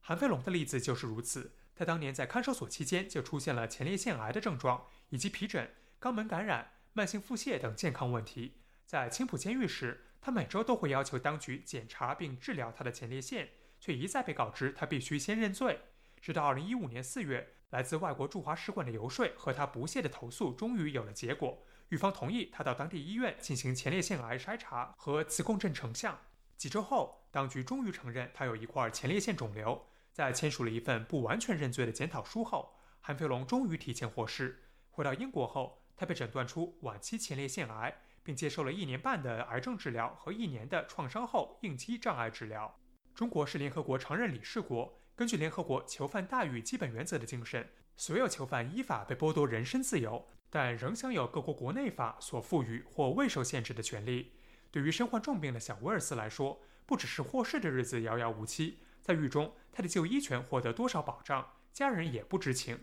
[0.00, 1.50] 韩飞龙的例子就是如此。
[1.76, 5.70] 他当年在看守所期间就出现了前列腺癌的症状，以及皮疹、
[6.00, 8.56] 肛门感染、慢性腹泻等健康问题。
[8.86, 15.80] 在青浦监狱时，他每周都会要求当局检查并治疗他的前列腺，却一再被告知他必须先认罪。
[16.20, 26.18] 直到2015年4月，来自外国驻华使馆的游说和他不懈的投诉终于有了结果，狱方同意他到当地医院进行前列腺癌筛查和磁共振成像。
[26.56, 29.86] 几周后，当局终于承认他有一块前列腺肿瘤。
[30.16, 34.62] 在签署了一份不完全认罪的检讨书后，韩飞龙终于提前获释。
[34.88, 42.74] 回到英国后，他被诊断出晚期前列腺癌，并接受了一年半的癌症治疗和一年的创伤后应激障碍治疗。
[43.14, 54.32] 中国是联合国常任理事国，根据联合国囚犯待遇基本原则的精神，所有囚犯依法被剥夺人身自由，但仍享有各国国内法所赋予或未受限制的权利。
[54.70, 58.78] 对于身患重病的小威尔斯来说，不只是获释的日子遥遥无期。
[59.06, 62.76] 在狱中，他的就医权获得多少保障，家人也不知情。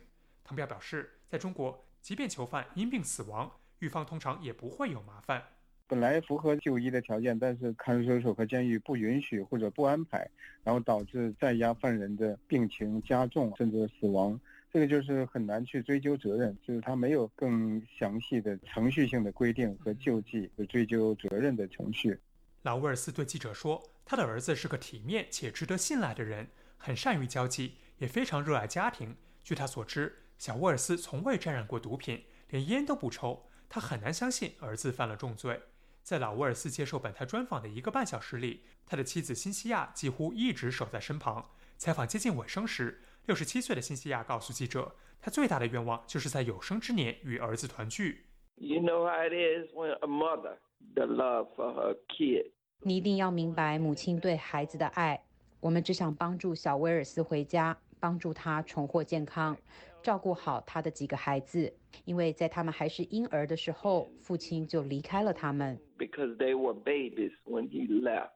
[0.45, 5.43] 滕彪表示，在中国，即便囚犯因病死亡，狱方通常也不会有麻烦。
[5.85, 10.25] 本来符合就医的条件，但是看守所和监狱不允许或者不安排，
[10.63, 14.39] 然后导致在押犯人的病情加重甚至死亡，
[14.71, 22.17] 这个就是很难去追究责任，就是他没有更详细的程序性的规定和救济和追究责任的程序。
[22.61, 23.83] 老威尔斯对记者说。
[24.05, 29.15] 他的儿子是个体面且值得信赖的人，很善于交际，也非常热爱家庭。
[29.43, 33.49] 据他所知，小沃尔斯从未沾染过毒品，连烟都不抽。
[33.69, 35.61] 他很难相信儿子犯了重罪。
[36.03, 41.51] 在老沃尔斯接受本台专访的一个半小时里，他的妻子辛西亚几乎一直守在身旁。
[41.77, 48.25] 采访接近尾声时，六十七岁的辛西亚告诉记者，他最大的愿望就是在有生之年与儿子团聚。
[48.55, 50.57] You know how it is when a mother
[50.93, 52.51] the love for her kid.
[52.85, 55.21] 你一定要明白母亲对孩子的爱。
[55.61, 59.55] 我们只想帮助小威尔斯回家，帮助他重获健康，
[60.01, 61.73] 照顾好他的几个孩子。
[62.03, 65.79] 因为在他们还是婴儿的时候，父亲就离开了他们。
[65.97, 68.31] Because they were babies when he left。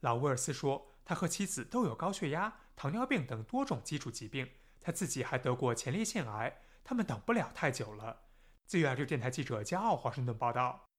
[0.00, 4.48] 老威尔斯说，他和妻子都有高血压、糖尿病等多种基础疾病，
[4.80, 6.56] 他自己还得过前列腺癌。
[6.82, 8.16] 他们等不了太久了。
[8.64, 10.89] 自由亚洲电台记者骄傲华盛顿报道。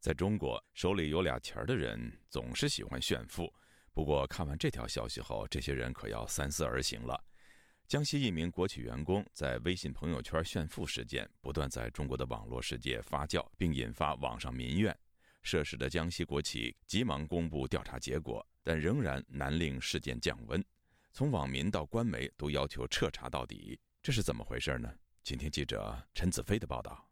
[0.00, 3.52] 在中国，手里有俩钱儿的人总是喜欢炫富。
[3.92, 7.22] 不过，看完这条消息后，这些人可要三思而行了。
[7.86, 14.96] 江西一名国企员工在微信朋友圈炫富事件不断在中国的网络世界发酵，并引发网上民怨。
[15.42, 20.64] 涉事的江西国企急忙公布调查结果，但仍然难令事件降温。
[21.12, 24.90] 从网民到官媒都要求彻查到底，这是怎么回事呢？
[25.24, 27.09] 请听记者陈子飞的报道。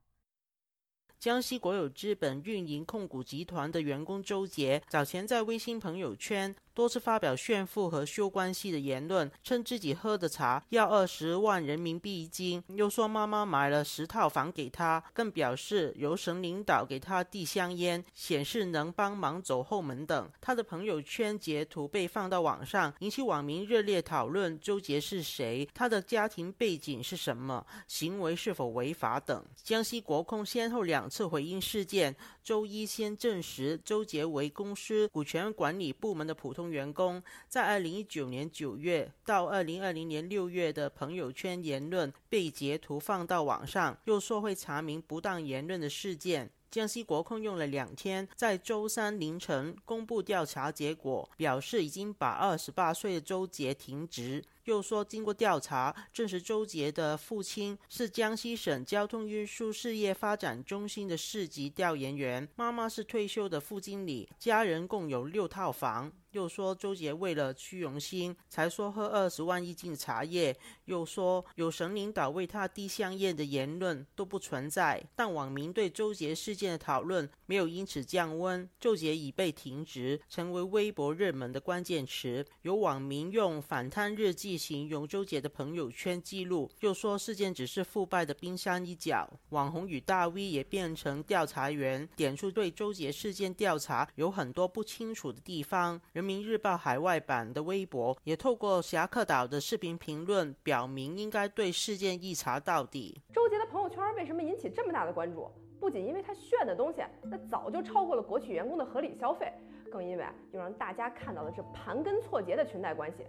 [1.21, 6.55] 江西国有资本运营控股集团的员工周杰，早前在微信朋友圈。
[6.79, 20.31] 多次发表炫富和修关系的言论，称自己喝的茶要二十万人民币一斤，又说妈妈买了十套房给他，更表示由省领导给他递香烟，显示能帮忙走后门等。
[20.41, 25.68] 他的朋友圈截图被放到网上，引起网民热烈讨论：周杰是谁？
[25.74, 27.66] 他的家庭背景是什么？
[27.89, 29.45] 行为是否违法等。
[29.64, 32.14] 江西国控先后两次回应事件，
[32.45, 36.68] 周一先证实周杰为公司股权管理部门的普通。
[36.71, 46.51] 员工在二零一九年九月到二零二零年六月的朋友圈言论被截图放到网上，又说会查明不当言论的事件。
[46.71, 54.45] 江西国控用了两天，在周三凌晨公布调查结果，表示已经把二十八岁的周杰停职。
[54.69, 66.12] 又说，经过调查，证实周杰的父亲是江西省交通运输事业发展中心的市级调研员，妈妈是退休的副经理，家人共有六套房。
[66.33, 70.55] 又说周杰为了虚荣心才说喝二十万一斤茶叶，
[70.85, 75.03] 又说有省领导为他递香烟的言论都不存在。
[75.16, 82.45] 但网民对周杰事件的讨论没有因此降温，周杰已被停职，成为微博热门的关键词。
[82.61, 89.27] 有网民用反贪日记形容周杰的朋友圈记录，又说事件只是腐败的冰山一角。
[89.51, 96.01] 网红与大 V 也变成调查员，点出对周杰事件调查有很多不清楚的地方。
[96.13, 103.21] 人民日报海外版的微博也透过侠客岛的视频评论，表明应该对事件一查到底。
[103.33, 105.49] 周杰的朋友圈为什么引起这么大的关注？
[105.81, 109.53] 不仅因为他炫的东西那早就超过了国企员工的合理消费，
[109.93, 113.23] 更因为又让大家看到了这盘根错节的裙带关系，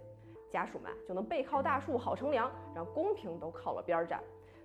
[0.50, 4.20] 家属们就能背靠大树好乘凉，让公平都靠了边站。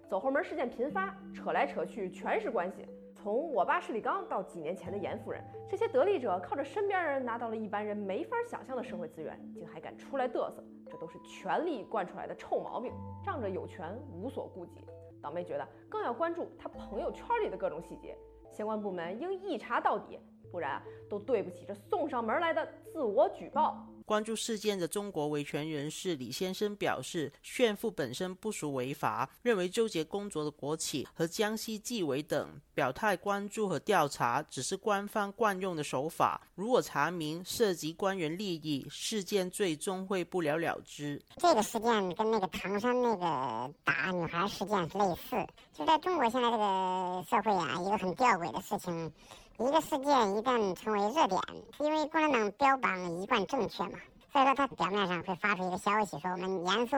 [0.09, 2.85] 走后门事件频发，扯来扯去全是关系。
[3.13, 14.81] 从我爸是李刚到几年前的严夫人，这些得利者靠着身边人拿到了一般人没法想象的社会资源，竟还敢出来嘚瑟，这都是权力惯出来的臭毛病，仗着有权无所顾忌。
[15.23, 18.15] 倒霉觉得更要关注他朋友圈里的各种细节，
[18.51, 20.19] 相关部门应一查到底，
[20.51, 20.79] 不然
[21.09, 23.87] 都对不起这送上门来的自我举报。
[24.05, 36.39] 关注事件的中国维权人士李先生表示，炫富本身不属违法，认为周杰工作的国企和江西纪委等表态关注和调查只是官方惯用的手法。
[36.53, 41.19] 如果查明涉及官员利益，事件最终会不了了之。
[41.37, 49.11] 这个事件跟那个唐山那个打女孩事件是类似，就在中国现在这个社会啊，一个很吊诡的事情。
[49.57, 51.41] 一个事件一旦成为热点，
[51.79, 53.97] 因为共产党标榜一贯正确嘛，
[54.33, 56.97] 所以说他表面上会发出一个消息，说我们严肃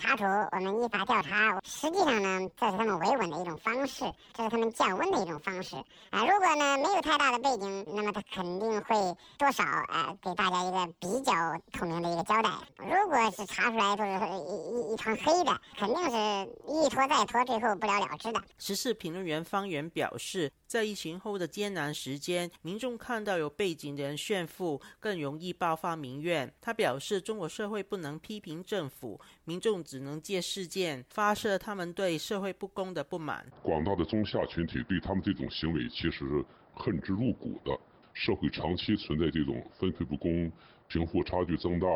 [0.00, 1.60] 查处，我们依法调查。
[1.64, 5.74] 实际上呢，这是他们维稳的一种方式，这是他们降温的一种方式
[6.10, 6.24] 啊。
[6.24, 8.94] 如果呢没有太大的背景，那么他肯定会
[9.36, 11.32] 多少啊给大家一个比较
[11.72, 12.48] 透明的一个交代。
[12.76, 14.10] 如果是查出来就是
[14.44, 18.40] 一一一团黑的，肯定是一拖再拖，最后不了了之的。
[18.56, 20.52] 时事评论员方圆表示。
[20.68, 26.52] 在疫情后的艰难时间，民众看到有背景的人炫富，更容易爆发民怨。
[26.60, 33.46] 他表示，中国社会不能批评政府，民众只能借事件发射他们对社会不公的不满。
[33.62, 37.74] 广大的中下群体对他们这种行为其实恨之入骨的。
[38.12, 40.52] 社会长期存在这种分配不公。
[40.88, 41.86] 贫富差距增大、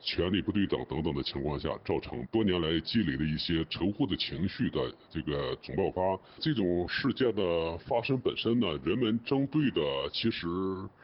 [0.00, 6.22] 权力不对等等等的情况下，造成多年来积累的一些仇富的情绪的这个总爆发。
[6.38, 9.80] 这种事件的发生本身呢，人们针对的
[10.10, 10.46] 其实。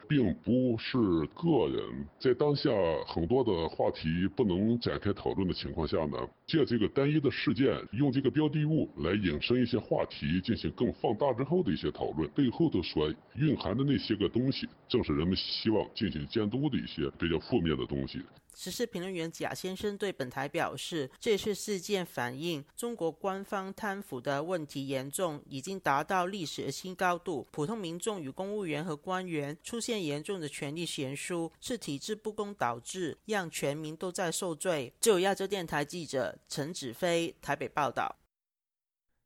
[0.09, 0.97] 并不是
[1.35, 2.71] 个人，在当下
[3.05, 18.19] 很多的话题不能展开讨论的情况下呢，借这个单一的事件，用这个标的物来引申一些话题，进行更放大之后的一些讨论，背后的所蕴含的那些个东西，正是人们希望进行监督的一些比较负面的东西。
[18.55, 27.47] 时事评论员贾先生对本台表示，这次事件反映中国官方贪腐的问题严重，已经达到历史的新高度。
[27.51, 34.93] 普通民众与公务员和官员出现严重的权力悬殊，是体制不公导致，让全民都在受罪。
[34.99, 38.15] 就亚洲电台记者陈子飞台北报道。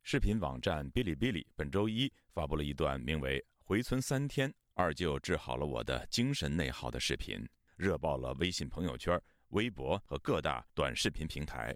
[0.02, 7.48] 视频网站哔哩哔哩本周一发布了一段名为《回村三天，二舅治好了我的精神内耗》的视频。
[7.76, 9.20] 热爆了微信朋友圈、
[9.50, 11.76] 微博和各大短视频平台。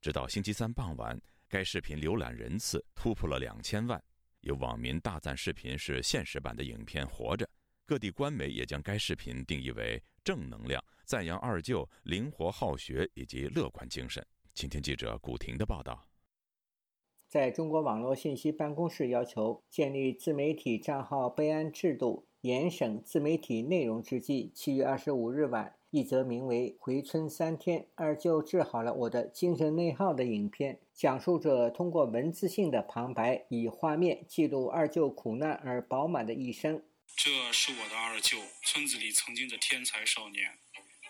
[0.00, 4.02] 直到星期三傍晚，该视频浏览人次突破了两千万。
[4.40, 7.44] 有网民大赞视频是现实版的影片《活着》。
[7.86, 14.26] 各地官媒也将该视频定义为正能量，赞扬二舅灵活好学以及乐观精神。
[14.52, 16.04] 请听记者古婷的报道。
[17.28, 22.26] 在中国网络信息办公室要求建立自媒体账号备案制度。
[22.42, 36.80] 严审自媒体内容之际，七月二十五日晚，一则名为《回村三天，二舅治好了我的精神内耗》的影片，讲述着通过文字性的旁白，以画面记录二舅苦难而饱满的一生。
[37.16, 40.58] 这是我的二舅，村子里曾经的天才少年。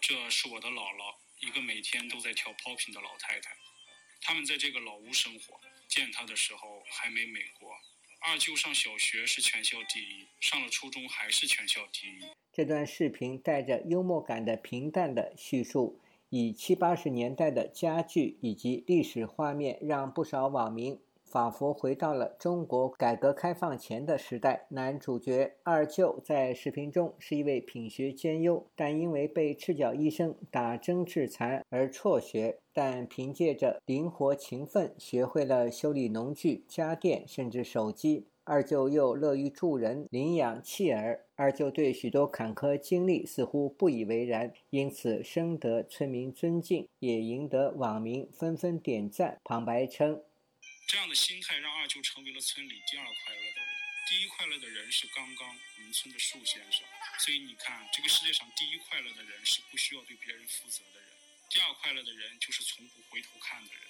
[0.00, 3.56] 这是我的姥姥，一个每天都在跳 popping 的老太太。
[4.20, 7.72] 他们在这个老屋生活，见他的时候还没美国。
[8.20, 12.20] 二舅上小学是全校第一，上了初中还是全校第一。
[12.52, 16.00] 这段视频带着幽默感的平淡的叙述，
[16.30, 21.00] 以七八十年代的家具以及历史画面，让不少网民
[21.36, 24.64] 仿佛回到了中国改革开放前的时代。
[24.70, 38.28] 男主角二舅在视频中是一位品学兼优，但因为被赤脚医生打针致残而辍学，但凭借着灵活勤奋，学会了修理农具、家电，甚至手机。
[38.44, 41.26] 二舅又乐于助人，领养弃儿。
[41.34, 49.36] 二舅对许多坎坷经历似乎不以为然，因此深得村民尊敬，也赢得网民纷纷点赞。
[49.44, 50.22] 旁白称
[50.86, 53.68] ：“这样的心态让二舅成为了村里第二快乐的人。
[54.08, 56.86] 第一快乐的人是刚刚我们村的树先生。
[57.18, 61.10] 所以你看，这个世界上第一快乐的人是不需要对别人负责的人，
[61.50, 63.82] 第二快乐的人就是从不回头看的人。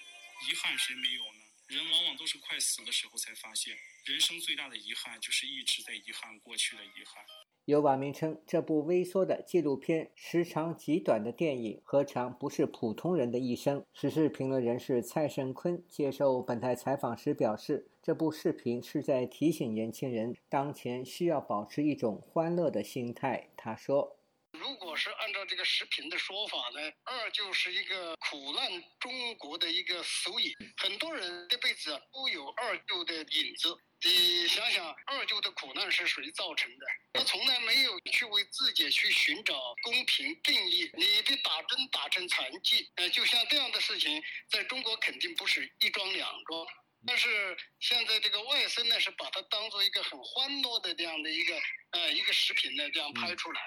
[0.49, 7.23] 遗憾谁没有呢？”人往往都是快死的时候才发现，人生最大的遗憾就是一直在遗憾过去的遗憾。
[7.67, 13.83] 有网民称，这部微缩的纪录片时长极短的电影，何尝不是普通人的一生？
[13.93, 23.49] 时事评论人士蔡胜坤接受本台采访时表示，这部视频是在提醒年轻人，当前需要保持一种欢乐的心态。
[23.57, 24.16] 他说。
[24.59, 33.77] 如果是按照这个视频的说法呢，二舅是一个苦难中国的一个缩影，很多人这辈子都有二舅的影子。
[34.05, 36.87] 你想想，二舅的苦难是谁造成的？
[37.15, 40.91] 他从来没有去为自己去寻找公平正义。
[40.95, 46.67] 你被打针打成残疾，呃，就像这样的事情，在中国肯定不是一桩两桩。
[47.07, 51.59] 但是现在这个外甥呢，是把它当做一个很欢乐的这样的一个
[51.93, 53.61] 呃一个视频呢，这样拍出来。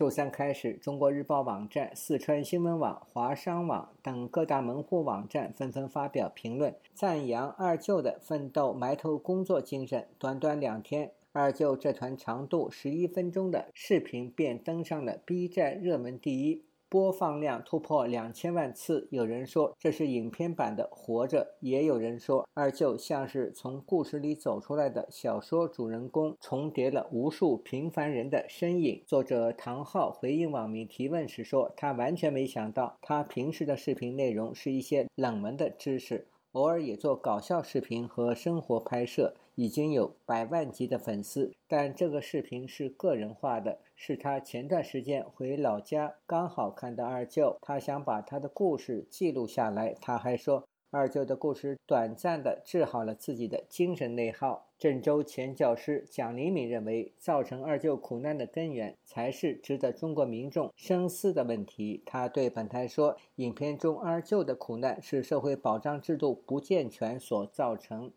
[0.00, 10.08] 周三开始，中国日报网站、四川新闻网、华商网等各大门户网站纷纷发表评论，赞扬二舅的奋斗埋头工作精神。
[10.18, 16.64] 短短两天，二舅这团长度十一分钟的视频便登上了 B 站热门第一。
[16.90, 29.00] 播放量突破两千万次，有人说这是影片版的《活着》，也有人说二舅像是从故事里走出来的小说主人公，重叠了无数平凡人的身影。
[29.06, 39.36] 作者唐浩回应网民提问时说，他完全没想到，他平时的视频内容是一些冷门的知识，偶尔也做搞笑视频和生活拍摄。
[39.60, 49.94] 已经有百万级的粉丝，但这个视频是个人化的，是他前段时间回老家刚好看到二舅，他想把他的故事记录下来。
[50.00, 50.64] 他还说。
[50.92, 54.66] 二舅的故事短暂地治好了自己的精神内耗。
[54.76, 62.02] 郑州前教师蒋黎敏认为，造成二舅苦难的根源才是值得中国民众深思的问题。
[62.04, 68.10] 他对本台说：“影片中二舅的苦难是社会保障制度不健全所造成。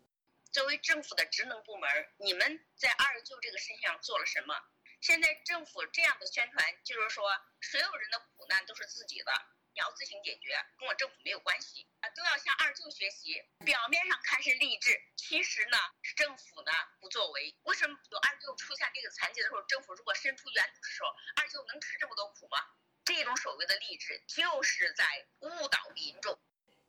[0.54, 4.54] 作为政府的职能部门，你们在二舅这个身上做了什么？
[5.00, 7.28] 现在政府这样的宣传，就是说
[7.60, 9.32] 所有人的苦难都是自己的。”
[9.74, 12.08] 你要自行解决，跟我政府没有关系啊！
[12.10, 13.42] 都要向二舅学习。
[13.66, 17.52] 表面上看是励志，其实呢是政府呢不作为。
[17.64, 22.58] 为什么有二舅出现这个残疾的时候，政府如果伸出援助之手，二舅能吃这么多苦吗？
[23.04, 26.38] 这种所谓的励志，就是在误导民众。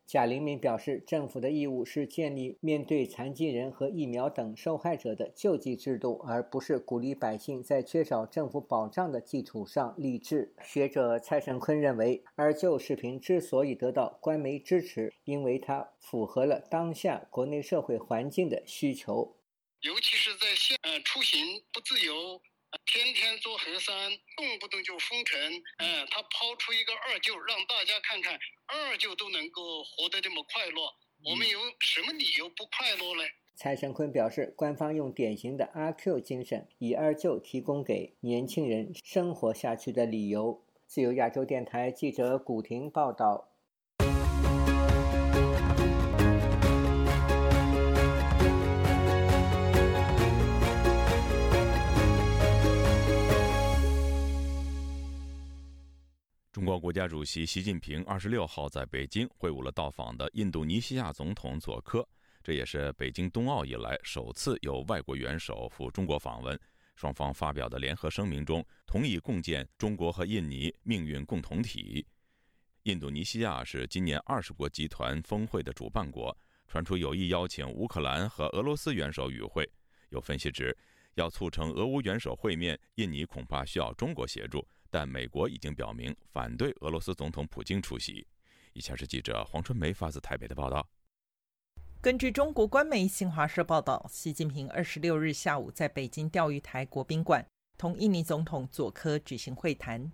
[0.07, 10.53] 贾玲敏表示，政府的义务是建立面对残疾人和疫苗等受害者的救济制度，而不是鼓励百姓在缺少政府保障的基础上励志。
[10.61, 19.35] 学者蔡胜坤认为，而旧视频之所以得到官媒支持，因为它符合了当下国内社会环境的需求，
[19.81, 22.39] 尤其是在现呃出行不自由。
[22.85, 25.39] 天天做核酸，动不动就封城。
[25.77, 33.23] 嗯，他抛出一个二舅，让大家看看二舅都能够活得这么快乐，我们有什么理由不快乐呢？
[33.55, 40.65] 蔡胜坤表示，官方用典型的阿 Q 精神，以二舅提供给年轻人生活下去的理由。
[40.85, 43.54] 自由亚洲电台记者古婷报道。
[56.65, 62.03] 中国国家主席习近平二十六号在北京会晤了到访的印度尼西亚总统佐科，
[62.41, 66.59] 这也是北京冬奥以来首次有外国元首赴中国访问。
[66.95, 72.03] 双方发表的联合声明中，同意共建中国和印尼命运共同体。
[72.81, 76.35] 印度尼西亚是今年二十国集团峰会的主办国，
[76.67, 79.71] 传出有意邀请乌克兰和俄罗斯元首与会。
[80.09, 80.75] 有分析指，
[81.13, 84.67] 要促成俄乌元首会面，印尼恐怕需要中国协助。
[84.95, 88.25] 但美国已经表明反对俄罗斯总统普京出席。
[88.71, 90.87] 以下是记者黄春梅发自台北的报道。
[91.99, 97.45] 根据中国官媒新华社报道，习近平二十六日下午在北京钓鱼台国宾馆
[97.77, 100.09] 同印尼总统佐科举行会谈。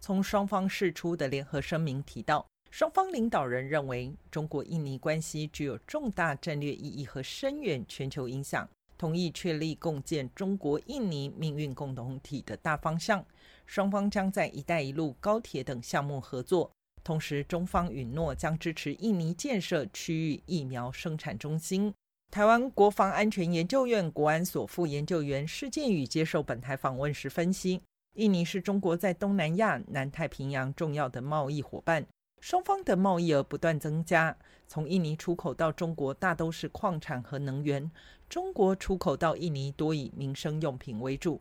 [0.00, 8.68] 从双方释出的联合声明提到，双方领导人认为，中国印尼关系具有重大战略意义和深远全球影响，
[8.98, 13.24] 同意确立共建中国印尼命运共同体的大方向。
[13.66, 16.70] 双方将在“一带一路”高铁等项目合作。
[17.02, 21.92] 同时，中方允诺将支持印尼建设区域疫苗生产中心。
[22.30, 27.80] 台湾国防安全研究院国安所副研究员施建宇接受本台访问时分析，
[28.14, 32.04] 印尼是中国在东南亚、南太平洋重要的贸易伙伴。
[32.40, 34.36] 双方的贸易额不断增加，
[34.66, 37.90] 从印尼出口到中国大都是矿产和能源，
[38.28, 41.40] 中国出口到印尼多以民生用品为主，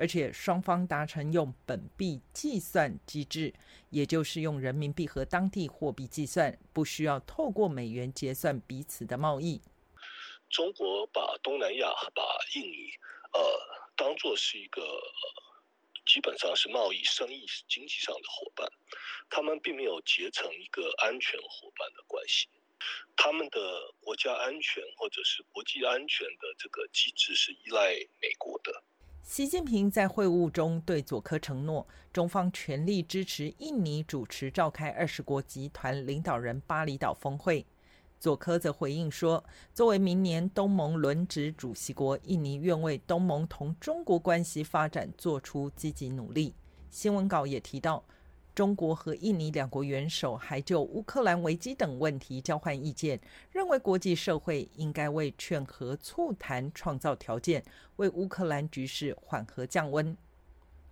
[0.00, 3.52] 而且双方达成用本币计算机制，
[3.90, 9.60] 也就是用人民币和当地货币计算，不需要透过美元结算彼此的贸易。
[10.48, 12.22] 中国把东南亚、把
[12.54, 12.90] 印尼，
[13.34, 13.40] 呃，
[13.94, 14.82] 当做是一个。
[16.06, 18.66] 基本上是贸易、生意、经济上的伙伴，
[19.28, 22.48] 他们并没有结成一个安全伙伴的关系。
[23.16, 28.82] 他们的国家安全或者是国际安全的这个机制是依赖美国的。
[29.22, 37.64] 习近平在会晤中对佐科承诺，中方全力支持印尼主持召开二十国集团领导人巴厘岛峰会。
[38.18, 39.42] 佐科则回应说
[39.72, 46.54] ：“作为明年东盟轮值主席国，印尼愿为东盟同中国关系发展做出积极努力。”
[46.90, 48.04] 新闻稿也提到，
[48.54, 53.20] 中国和印尼两国元首还就乌克兰危机等问题交换意见，
[53.50, 57.64] 认为国际社会应该为劝和促谈创造条件，
[57.96, 60.16] 为乌克兰局势缓和降温。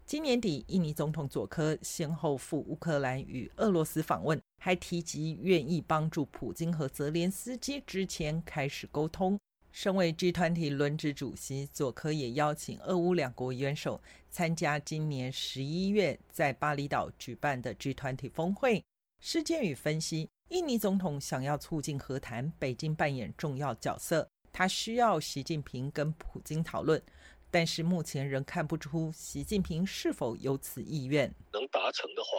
[0.06, 9.38] 今年底，印尼总统佐科先后赴乌克兰与俄罗斯访问，还提及愿意帮助普京和泽连斯基之前开始沟通。
[9.80, 18.84] 身为 G 团体轮值主席，佐科也邀请俄乌两国元首参加今年十一月在巴厘岛举办的 G 团体峰会。
[19.20, 27.00] 事件与分析，印尼总统想要促进和谈，北京扮演重要角色，他需要习近平跟普京讨论。
[27.48, 31.32] 但是目前仍看不出习近平是否有此意愿。
[31.52, 32.30] 能达成的话，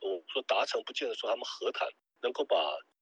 [0.00, 1.86] 我说达成不见得说他们和谈
[2.22, 2.56] 能够把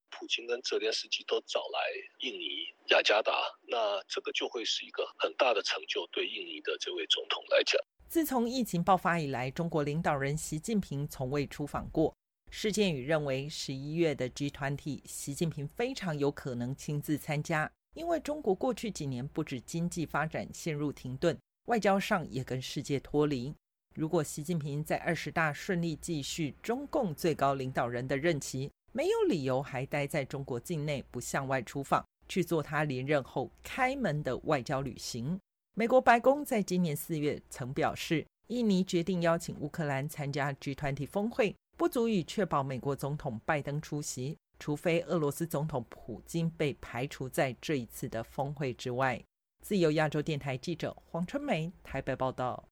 [0.09, 1.79] 普京跟泽连斯基都找来
[2.19, 3.33] 印尼雅加达，
[3.67, 7.81] 那这个就会是一个很大的成就，对印尼的这位总统来讲。
[8.07, 12.15] 自从疫情爆发以来，中国领导人习近平从未出访过。
[12.49, 21.37] 施建宇认为，十一月的 G 团体习近平非常有可能亲自参加，因为中国过去几年不止经济发展陷入停顿。
[21.65, 23.53] 外交上也跟世界脱离。
[23.93, 35.39] 如果习近平在二十大顺利继续中共最高领导人的任期，没有理由还待在中国境内不向外出访，去做他连任后开门的外交旅行。
[35.75, 49.23] 美国白宫在今年四月曾表示，印尼决定邀请乌克兰参加 G20 峰会，不足以确保美国总统拜登出席，除非俄罗斯总统普京被排除在这一次的峰会之外。
[49.63, 52.67] 自由亚洲电台记者黄春梅台北报道：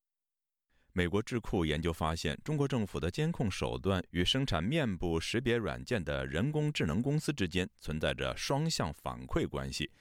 [0.97, 9.91] 美国智库研究发现，中国政府的监控手段与生产面部识别软件的人工智能公司之间存在着双向反馈关系。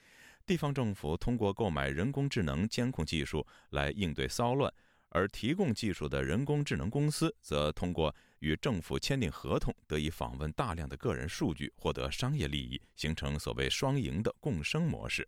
[0.45, 4.73] 地方政府通过购买人工智能监控技术来应对骚乱，
[5.09, 15.27] 而提供技术的人工智能公司则通过与政府签订合同，得以访问大量的个人数据，获得商业利益，形成所谓双赢的共生模式。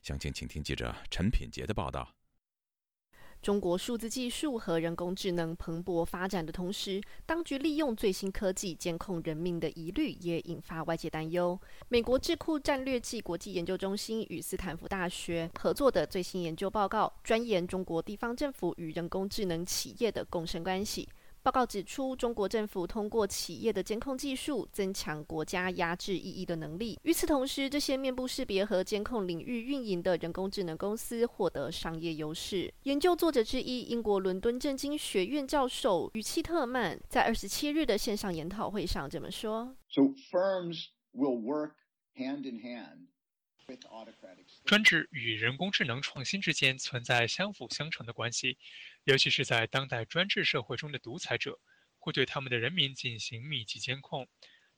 [0.00, 2.14] 详情，请听记者陈品杰的报道。
[3.42, 11.58] 中国数字技术和人工智能蓬勃发展的同时，当局利用最新科技监控人民的疑虑也引发外界担忧。
[11.88, 21.08] 美国智库战略暨国际研究中心与斯坦福大学合作的最新研究报告，专研中国地方政府与人工智能企业的共生关系。
[21.42, 26.96] 报告指出，中国政府通过企业的监控技术，增强国家压制异议的能力。
[27.02, 32.72] 与此同时，这些面部识别和监控领域运营的人工智能公司获得商业优势。
[32.84, 41.72] 研究作者之一，英国伦敦政经学院教授宇契特曼在二十七日的线上研讨会上这么说：“So firms will work
[42.14, 43.08] hand in hand.”
[44.66, 48.58] 专制与人工智能创新之间存在相辅相成的关系，
[49.04, 51.58] 尤其是在当代专制社会中的独裁者
[51.98, 54.28] 会对他们的人民进行密集监控。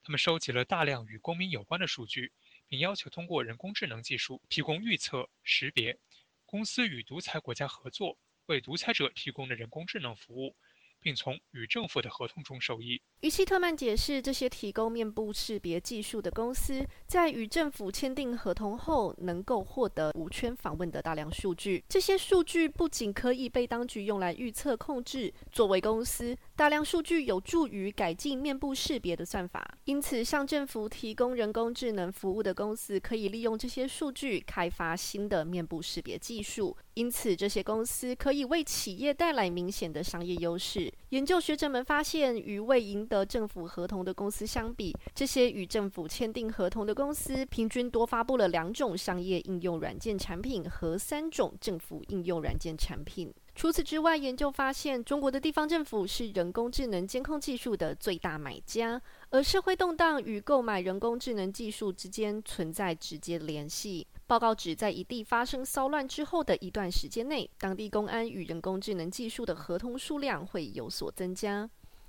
[0.03, 2.33] 他们收集了大量与公民有关的数据，
[2.66, 5.99] 并要求通过人工智能技术提供预测、识别。
[6.45, 10.57] 公司与独裁国家合作，为独裁者提供的人工智能服务。
[11.05, 13.00] 并从与政府的合同中受益。
[13.20, 21.84] 于希特曼解释，这些提供面部识别技术的公司在与政府签订合同后，能够获得无圈访问的大量数据。
[21.88, 29.76] 这些数据不仅可以被当局用来预测控制，作为公司，大量数据有助于改进面部识别的算法。
[29.84, 36.74] 因此，向政府提供人工智能服务的公司可以利用这些数据开发新的面部识别技术。
[36.95, 40.92] 因此，这些公司可以为企业带来明显的商业优势。
[41.09, 53.32] 研究学者们发现，与未赢得政府合同的公司相比，这些与政府签订合同的公司平均多发布了两种商业应用软件产品和三种政府应用软件产品。
[53.57, 64.07] 除此之外，研究发现，中国的地方政府是人工智能监控技术的最大买家，而社会动荡与购买人工智能技术之间存在直接联系。
[64.27, 71.68] 报告指，在一地发生骚乱之后的一段时间内，当地公安与人工智能技术的合同数量会有所增加。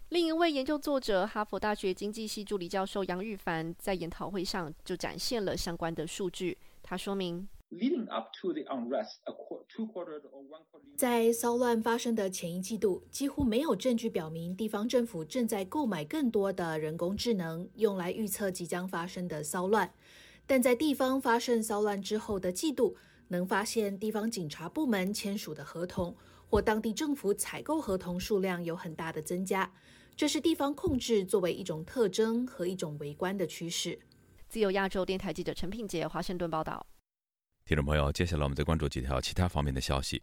[0.09, 6.57] 另一位研究作者，哈佛大学经济系助理教授杨玉凡在研讨会上就展现了相关的数据。
[6.81, 7.45] 他说明，
[10.95, 19.91] 在骚乱发生的前一季度，几乎没有证据表明地方政府正在购买更多的人工智能，用来预测即将发生的骚乱。
[20.47, 22.95] 但在地方发生骚乱之后的季度，
[23.29, 26.15] 能发现地方警察部门签署的合同
[26.47, 29.71] 或当地政府采购合同数量有很大的增加。
[30.15, 33.99] 这是地方控制作为一种特征和一种围观的趋势。
[34.47, 36.85] 自由亚洲电台记者陈品杰华盛顿报道。
[37.65, 40.21] 听众朋友，接下来我们再关注几条其他方面的消息。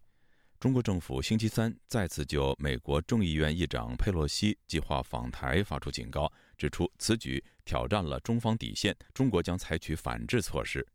[0.61, 6.33] 中国政府星期三再次就美国众议院议长佩洛西计划访台发出警告，
[6.63, 7.43] 指出此举。
[7.65, 10.87] 挑战了中方底线，中国将采取反制措施。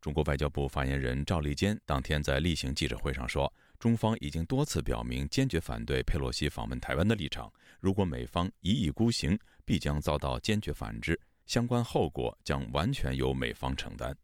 [0.00, 7.52] 中国外交部发言人赵立坚当天在例行记者会上说，中方已经多次表明坚决反对佩洛西访问台湾的立场。
[7.80, 14.16] 如果美方一意孤行，必将遭到坚决反制，相关后果将完全由美方承担。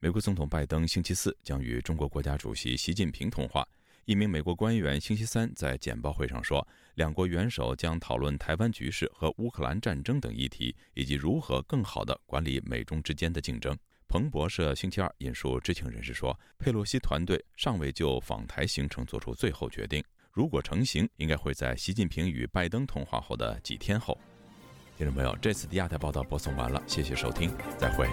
[0.00, 3.66] 美国总统拜登星期四将与中国国家主席习近平通话。
[4.08, 13.76] 一名美国官员星期三在简报会上说，两国元首将讨论台湾局势和乌克兰战争等议题，以及如何更好地管理美中之间的竞争。
[14.08, 20.02] 彭博社星期二引述知情人士说，佩洛西团队尚未就访台行程做出最后决定，
[20.32, 24.18] 如果成行，应该会在习近平与拜登通话后的几天后。
[24.96, 28.08] 听众朋友，这次的亚太报道播送完了，谢谢收听，再会。